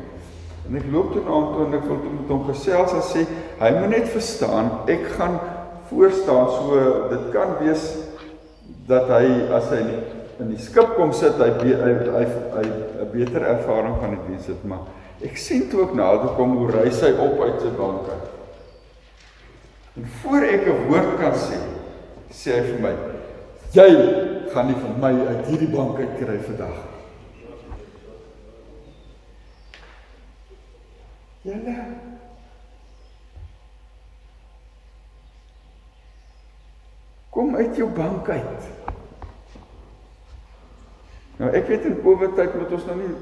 En 0.68 0.78
ek 0.80 0.88
loop 0.94 1.16
toe 1.16 1.24
na 1.26 1.34
hom 1.36 1.50
toe 1.56 1.66
en 1.66 1.80
ek 1.80 1.88
wil 1.90 2.00
toe 2.04 2.14
met 2.20 2.32
hom 2.36 2.46
gesels 2.52 2.96
en 2.96 3.06
sê 3.08 3.26
hy 3.60 3.74
moet 3.80 3.92
net 3.96 4.12
verstaan 4.14 4.72
ek 4.92 5.10
gaan 5.18 5.40
voor 5.90 6.14
staan 6.16 6.48
so 6.56 6.86
dit 7.12 7.30
kan 7.34 7.58
wees 7.60 7.88
dat 8.88 9.10
hy 9.12 9.26
as 9.56 9.68
hy 9.74 9.82
in 10.42 10.54
die 10.54 10.62
skip 10.62 10.96
kom 10.98 11.12
sit, 11.14 11.38
hy 11.38 11.50
hy 11.60 11.92
hy 12.16 12.24
hy 12.56 12.64
'n 13.02 13.12
beter 13.12 13.42
ervaring 13.42 13.96
van 14.00 14.10
die 14.16 14.20
diens 14.28 14.46
het, 14.48 14.64
maar 14.64 14.86
ek 15.22 15.38
sien 15.38 15.70
toe 15.70 15.82
ook 15.82 15.96
nader 15.98 16.36
kom 16.38 16.58
hoe 16.58 16.72
hy 16.72 17.12
op 17.18 17.42
uit 17.42 17.62
sy 17.62 17.72
bank 17.78 18.10
uit. 18.10 18.30
En 19.98 20.08
voor 20.22 20.46
ek 20.48 20.68
'n 20.68 20.88
woord 20.88 21.18
kan 21.20 21.34
sê, 21.34 21.60
sê 22.30 22.60
hy 22.60 22.64
vir 22.70 22.80
my: 22.80 22.94
"Jy 23.74 23.90
gaan 24.54 24.68
nie 24.68 24.76
vir 24.76 24.96
my 25.00 25.14
uit 25.28 25.46
hierdie 25.46 25.76
bank 25.76 26.00
uit 26.00 26.18
kry 26.20 26.38
vandag." 26.40 26.78
Julle 31.42 31.76
Kom 37.32 37.56
uit 37.56 37.76
jou 37.76 37.90
bank 37.90 38.30
uit. 38.30 38.81
Nou 41.42 41.50
ek 41.58 41.70
weet 41.72 41.88
in 41.90 41.98
Covid 42.04 42.36
tyd 42.38 42.54
moet 42.58 42.74
ons 42.78 42.86
nou 42.90 42.98
nie 43.00 43.14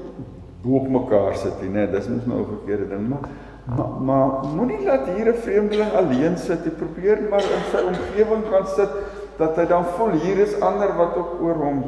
bo 0.60 0.76
op 0.82 0.88
mekaar 0.92 1.38
sit 1.40 1.62
nie, 1.64 1.70
né? 1.72 1.86
Dis 1.88 2.08
mos 2.12 2.26
nou 2.28 2.42
'n 2.42 2.50
verkeerde 2.50 2.88
ding, 2.92 3.08
maar 3.08 3.24
maar, 3.64 3.90
maar 4.08 4.28
moenie 4.56 4.84
laat 4.84 5.06
hier 5.16 5.32
'n 5.32 5.42
vreemdeling 5.44 5.92
alleen 5.92 6.36
sit. 6.36 6.64
Jy 6.64 6.70
probeer 6.70 7.22
maar 7.30 7.40
in 7.42 7.64
sy 7.72 7.80
omgewing 7.80 8.44
gaan 8.50 8.66
sit 8.66 8.90
dat 9.38 9.56
hy 9.56 9.66
dan 9.66 9.84
voel 9.84 10.10
hier 10.10 10.38
is 10.38 10.60
ander 10.60 10.96
wat 10.96 11.16
ook 11.16 11.40
oor 11.40 11.54
hom 11.54 11.84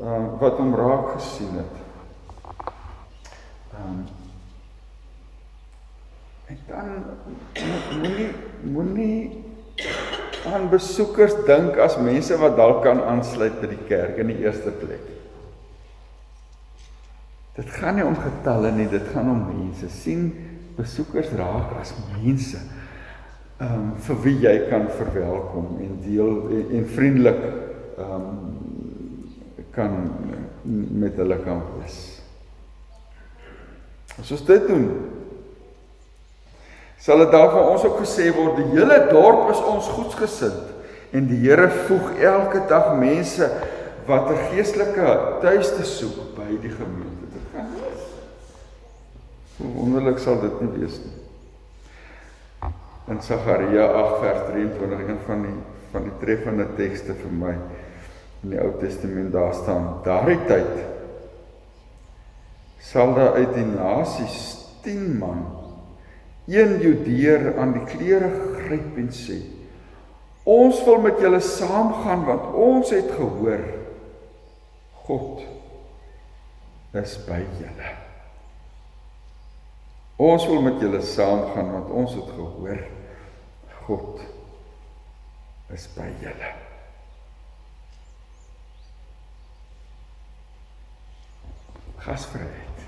uh 0.00 0.40
wat 0.40 0.56
hom 0.56 0.74
raak 0.74 1.08
gesien 1.18 1.52
het. 1.60 1.74
Ehm 3.74 3.90
um, 3.90 4.06
En 6.48 6.58
dan 6.66 7.04
moenie 8.00 8.28
moenie 8.62 9.44
aan 10.52 10.68
besoekers 10.72 11.34
dink 11.44 11.76
as 11.76 11.98
mense 12.00 12.36
wat 12.40 12.56
dalk 12.56 12.80
kan 12.86 13.02
aansluit 13.04 13.58
by 13.60 13.68
die 13.68 13.84
kerk 13.88 14.16
in 14.22 14.32
die 14.32 14.38
eerste 14.46 14.72
plek. 14.80 15.02
Dit 17.58 17.70
gaan 17.74 17.96
nie 17.98 18.06
om 18.06 18.14
getalle 18.14 18.70
nie, 18.70 18.86
dit 18.90 19.08
gaan 19.12 19.30
om 19.32 19.40
mense. 19.50 19.88
sien 19.90 20.28
besoekers 20.76 21.32
raak 21.34 21.74
as 21.80 21.94
mense. 22.14 22.60
Ehm 23.58 23.74
um, 23.74 23.88
vir 24.06 24.20
wie 24.22 24.36
jy 24.44 24.54
kan 24.70 24.86
verwelkom 24.94 25.80
en 25.82 25.96
deel 26.04 26.36
en, 26.54 26.68
en 26.78 26.86
vriendelik 26.86 27.40
ehm 27.98 28.14
um, 28.14 28.44
kan 29.74 29.96
met 31.02 31.18
hulle 31.18 31.38
kan 31.42 31.60
wees. 31.78 31.98
As 34.18 34.30
ons 34.34 34.46
dit 34.46 34.66
doen, 34.66 34.86
sal 36.98 37.22
dit 37.22 37.34
daar 37.34 37.50
vir 37.52 37.70
ons 37.74 37.84
ook 37.86 38.00
gesê 38.02 38.30
word 38.34 38.58
die 38.58 38.70
hele 38.74 38.98
dorp 39.10 39.50
is 39.54 39.62
ons 39.62 39.90
goedsgesind 39.98 41.14
en 41.14 41.28
die 41.30 41.42
Here 41.42 41.70
voeg 41.86 42.18
elke 42.20 42.64
dag 42.70 42.94
mense 42.98 43.50
wat 44.06 44.30
'n 44.30 44.42
geestelike 44.50 45.18
tuiste 45.42 45.84
soek 45.84 46.34
by 46.36 46.50
die 46.62 46.74
gemeente. 46.74 47.07
Hoe 49.58 49.72
wonderlik 49.74 50.20
sal 50.22 50.38
dit 50.42 50.60
nie 50.62 50.70
wees 50.78 51.00
nie. 51.02 51.16
In 53.08 53.22
Sagaria 53.24 53.88
8 53.88 54.20
vers 54.22 54.44
23 54.52 55.08
een 55.08 55.20
van 55.26 55.42
die 55.46 55.56
van 55.88 56.04
die 56.04 56.16
treffende 56.20 56.66
tekste 56.76 57.14
vir 57.16 57.30
my 57.32 57.54
in 58.44 58.52
die 58.52 58.58
Ou 58.60 58.74
Testament 58.76 59.32
daar 59.32 59.54
staan: 59.56 59.86
Daardie 60.04 60.40
tyd 60.50 60.74
sal 62.84 63.14
daar 63.16 63.38
uit 63.40 63.54
die 63.56 63.66
nasies 63.66 64.42
10 64.84 65.16
man 65.18 65.46
een 66.48 66.78
Judeer 66.80 67.58
aan 67.58 67.74
die 67.76 67.84
klere 67.90 68.30
gryp 68.56 68.96
en 69.00 69.10
sê 69.12 69.40
ons 70.48 70.80
wil 70.86 71.02
met 71.04 71.20
julle 71.20 71.40
saamgaan 71.44 72.24
want 72.28 72.52
ons 72.56 72.92
het 72.94 73.10
gehoor 73.18 73.64
God 75.04 75.42
is 76.96 77.18
by 77.28 77.42
julle 77.60 78.07
ons 80.18 80.46
wil 80.50 80.62
met 80.66 80.80
julle 80.82 81.00
saamgaan 81.02 81.72
want 81.72 81.90
ons 82.02 82.14
het 82.18 82.30
gehoor 82.34 82.80
God 83.86 84.24
is 85.74 85.84
by 85.94 86.08
julle 86.22 86.54
gasvryheid 92.08 92.86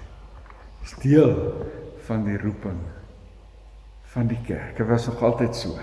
is 0.87 0.97
deel 1.05 1.37
van 2.09 2.25
die 2.27 2.39
roeping 2.41 2.81
van 4.11 4.27
die 4.27 4.41
kerk. 4.43 4.77
Dit 4.77 4.87
was 4.87 5.07
nog 5.07 5.23
altyd 5.23 5.57
so. 5.57 5.79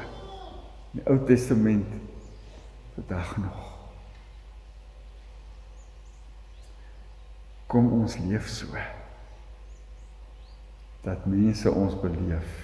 In 0.92 1.00
die 1.00 1.06
Ou 1.08 1.26
Testament 1.26 1.88
vandag 2.96 3.38
nog. 3.38 3.64
Kom 7.68 7.92
ons 8.02 8.18
leef 8.18 8.48
so 8.52 8.76
dat 11.06 11.26
mense 11.26 11.72
ons 11.72 11.98
beleef 12.02 12.56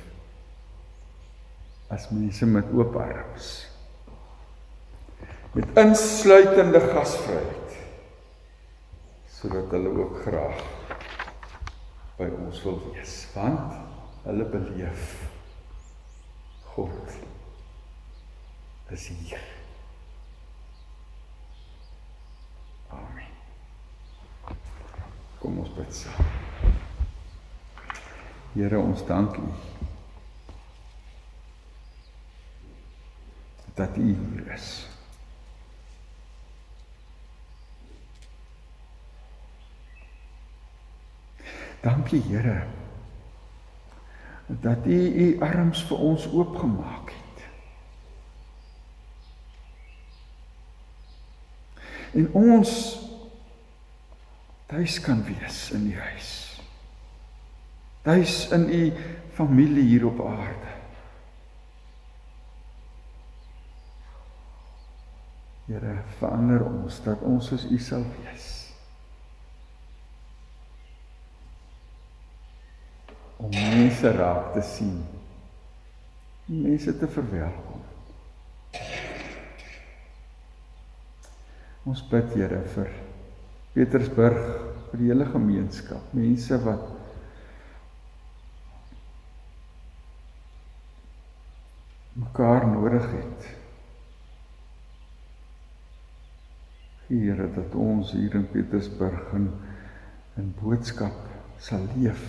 as 1.94 2.10
mense 2.10 2.46
met 2.50 2.72
oop 2.74 2.96
arms 2.96 3.52
met 5.54 5.78
insluitende 5.84 6.82
gasvryheid 6.94 7.78
sodat 9.34 9.76
hulle 9.76 9.92
ook 10.06 10.18
graag 10.26 10.64
by 12.18 12.32
ons 12.46 12.64
wil 12.66 12.82
wees 12.88 13.20
want 13.36 13.78
hulle 14.24 14.50
beleef 14.56 15.14
God 16.74 17.14
is 18.94 19.08
hier. 19.08 19.40
Amen. 22.90 23.26
Kom 25.40 25.60
ons 25.60 25.74
bid 25.78 25.94
saam. 25.94 26.82
Here, 28.54 28.80
ons 28.80 29.06
dank 29.06 29.38
U 29.38 29.48
dat 33.74 33.98
U 33.98 34.04
hier 34.06 34.54
is. 34.54 34.88
Dankie 41.82 42.22
Here 42.22 42.68
dat 44.46 44.86
U 44.86 45.00
U 45.26 45.42
arms 45.42 45.84
vir 45.90 45.98
ons 45.98 46.30
oopgemaak 46.30 47.10
het. 47.10 47.44
En 52.14 52.30
ons 52.38 52.72
tuis 54.66 55.00
kan 55.02 55.24
wees 55.26 55.72
in 55.72 55.90
U 55.90 56.00
huis. 56.00 56.53
Tuis 58.04 58.50
in 58.52 58.68
U 58.70 58.82
familie 59.34 59.84
hier 59.88 60.06
op 60.06 60.20
aarde. 60.28 60.72
Here, 65.66 65.96
verander 66.20 66.66
ons 66.68 67.00
dat 67.06 67.24
ons 67.24 67.48
soos 67.48 67.64
U 67.72 67.80
sal 67.80 68.04
wees. 68.18 68.52
om 73.44 73.52
mense 73.52 74.12
raak 74.12 74.54
te 74.56 74.62
sien. 74.64 75.00
Mense 76.46 76.94
te 77.00 77.08
verwelkom. 77.08 77.82
Ons 81.90 82.04
bid 82.08 82.36
Here 82.38 82.62
vir 82.76 82.92
Petersburg, 83.74 84.44
vir 84.92 85.02
die 85.02 85.10
hele 85.10 85.26
gemeenskap, 85.28 86.12
mense 86.16 86.60
wat 86.64 86.93
mekaar 92.34 92.68
nodig 92.68 93.12
het. 93.12 93.46
Here 97.08 97.46
dat 97.54 97.76
ons 97.78 98.12
hier 98.12 98.34
in 98.34 98.48
Petersburg 98.50 99.34
in 99.38 99.52
in 100.36 100.48
boodskap 100.58 101.14
sal 101.62 101.84
leef 101.94 102.24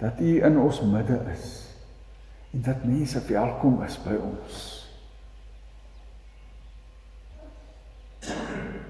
dat 0.00 0.20
U 0.20 0.30
in 0.40 0.56
ons 0.58 0.80
midde 0.80 1.18
is 1.32 1.44
en 2.56 2.62
dat 2.64 2.86
mense 2.88 3.20
welkom 3.28 3.82
is 3.84 3.98
by 4.00 4.16
ons. 4.16 4.64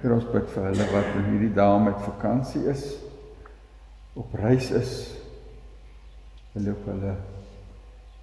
Hier 0.03 0.15
ons 0.15 0.31
bid 0.31 0.55
vir 0.55 0.71
hulle 0.71 0.89
wat 0.95 1.13
in 1.19 1.29
hierdie 1.33 1.53
dae 1.59 1.83
met 1.83 1.99
vakansie 2.07 2.63
is, 2.71 2.87
op 4.15 4.35
reis 4.39 4.71
is, 4.71 4.97
wil 6.55 6.75
op 6.77 6.91
hulle 6.95 7.19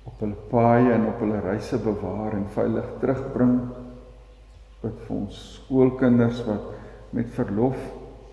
op 0.10 0.24
hulle 0.24 0.38
paaie 0.50 0.93
en 0.95 1.06
op 1.12 1.22
hulle 1.24 1.39
reise 1.43 1.78
bewaar 1.84 2.34
en 2.38 2.48
veilig 2.56 2.89
terugbring. 3.02 3.56
Bid 4.82 4.98
vir 5.06 5.15
ons 5.15 5.39
skoolkinders 5.60 6.41
wat 6.48 6.74
met 7.15 7.30
verlof, 7.36 7.80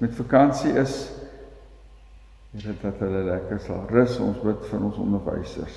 met 0.01 0.17
vakansie 0.17 0.75
is, 0.81 0.97
Here 2.57 2.73
dat 2.81 3.03
hulle 3.05 3.19
lekker 3.27 3.59
sal 3.61 3.83
rus. 3.93 4.15
Ons 4.23 4.39
bid 4.41 4.62
vir 4.71 4.85
ons 4.87 4.97
onderwysers 5.03 5.75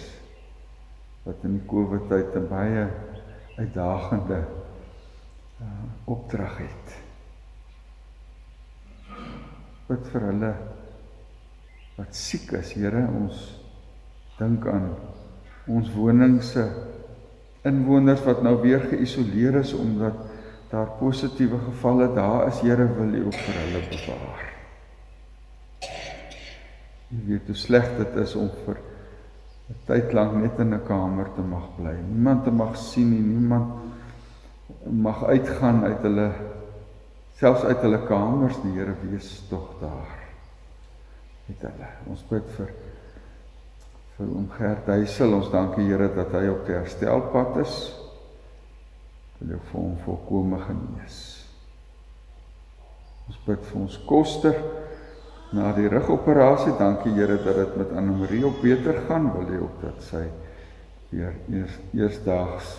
wat 1.26 1.42
in 1.44 1.58
die 1.58 1.66
Covid 1.68 2.06
tyd 2.08 2.38
'n 2.40 2.48
baie 2.48 2.86
uitdagende 3.58 4.38
uh, 5.60 5.68
opdrag 6.08 6.56
het. 6.64 6.96
Bid 9.90 10.08
vir 10.14 10.28
hulle 10.30 10.54
wat 11.98 12.16
siek 12.16 12.54
is, 12.62 12.72
Here, 12.80 13.04
ons 13.12 13.44
dink 14.40 14.64
aan 14.72 14.94
ons 15.70 15.90
woningse 15.94 16.66
inwoners 17.68 18.22
wat 18.26 18.42
nou 18.46 18.56
weer 18.64 18.82
geïsoleer 18.90 19.60
is 19.62 19.74
omdat 19.78 20.18
daar 20.70 20.92
positiewe 21.00 21.58
gevalle 21.66 22.12
daar 22.14 22.48
is, 22.48 22.62
Here, 22.62 22.86
wil 22.98 23.14
U 23.14 23.26
ook 23.26 23.40
vir 23.46 23.58
hulle 23.64 23.82
bewaar. 23.90 24.46
Jy 27.10 27.22
weet 27.26 27.50
hoe 27.50 27.58
sleg 27.58 27.88
dit 27.98 28.20
is 28.22 28.36
om 28.38 28.52
vir 28.66 28.78
'n 29.70 29.80
tyd 29.86 30.14
lank 30.14 30.36
net 30.36 30.60
in 30.60 30.74
'n 30.74 30.86
kamer 30.86 31.34
te 31.36 31.42
mag 31.42 31.70
bly. 31.78 31.96
Niemand 32.12 32.44
te 32.44 32.52
mag 32.52 32.78
sien 32.78 33.10
nie, 33.10 33.22
niemand 33.22 33.74
mag 34.86 35.24
uitgaan 35.24 35.84
uit 35.84 36.02
hulle 36.02 36.32
selfs 37.40 37.64
uit 37.64 37.82
hulle 37.82 38.06
kamers, 38.06 38.62
die 38.62 38.72
Here 38.72 38.96
wees 39.02 39.48
tog 39.50 39.80
daar. 39.82 40.18
Met 41.48 41.62
hulle. 41.62 41.88
Ons 42.10 42.24
bid 42.30 42.50
vir 42.58 42.74
vir 44.20 44.34
oom 44.36 44.50
Gert 44.52 44.90
Huisel. 44.92 45.34
Ons 45.38 45.52
dankie 45.54 45.86
Here 45.88 46.10
dat 46.12 46.34
hy 46.36 46.50
op 46.52 46.66
die 46.68 46.76
herstelpad 46.76 47.62
is. 47.64 47.78
Wil 49.40 49.56
jou 49.56 49.62
vir 49.70 49.80
hom 49.80 49.96
volkome 50.04 50.60
genees. 50.66 51.22
Ons 53.30 53.40
bid 53.46 53.64
vir 53.70 53.80
ons 53.86 53.96
koster 54.10 54.60
na 55.56 55.72
die 55.78 55.88
rugoperasie. 55.92 56.76
Dankie 56.82 57.16
Here 57.16 57.40
dat 57.46 57.62
dit 57.62 57.80
met 57.80 57.96
Anne 57.96 58.18
Marie 58.20 58.44
op 58.50 58.60
beter 58.64 59.00
gaan. 59.08 59.32
Wil 59.38 59.56
jy 59.56 59.64
ook 59.64 59.80
dat 59.88 60.04
sy 60.10 60.26
weer 61.14 61.40
eers 61.50 61.80
eersdaags 61.96 62.76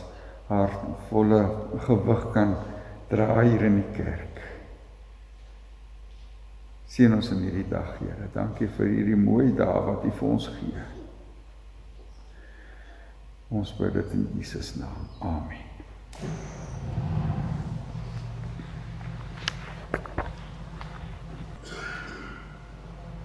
haar 0.50 0.76
volle 1.08 1.40
gewig 1.86 2.28
kan 2.34 2.56
dra 3.10 3.40
hier 3.40 3.64
in 3.66 3.80
die 3.80 3.90
kerk. 3.96 4.44
Seën 6.90 7.12
ons 7.14 7.32
in 7.32 7.44
hierdie 7.46 7.68
dag, 7.70 7.96
Here. 8.02 8.28
Dankie 8.34 8.68
vir 8.76 8.90
hierdie 8.92 9.18
mooi 9.18 9.54
dae 9.56 9.84
wat 9.88 10.04
U 10.04 10.18
vir 10.20 10.34
ons 10.34 10.50
gee. 10.60 10.88
Ons 13.50 13.72
bid 13.74 13.92
dit 13.92 14.12
in 14.14 14.28
Jesus 14.38 14.76
naam. 14.78 15.08
Amen. 15.18 15.58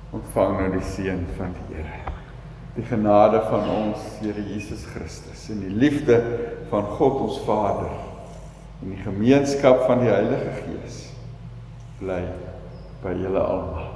Ontvang 0.09 0.55
nou 0.57 0.71
die 0.73 0.85
seën 0.95 1.21
van 1.37 1.53
die 1.53 1.77
Here. 1.77 2.13
Die 2.73 2.85
genade 2.89 3.43
van 3.51 3.69
ons 3.69 4.07
Here 4.23 4.41
Jesus 4.49 4.87
Christus 4.95 5.45
en 5.53 5.61
die 5.61 5.75
liefde 5.85 6.17
van 6.71 6.89
God 6.97 7.21
ons 7.27 7.37
Vader 7.45 7.93
en 8.81 8.95
die 8.95 9.03
gemeenskap 9.05 9.85
van 9.85 10.01
die 10.01 10.09
Heilige 10.09 10.57
Gees 10.63 11.03
bly 12.01 12.23
by 13.05 13.13
julle 13.21 13.45
almal. 13.45 13.94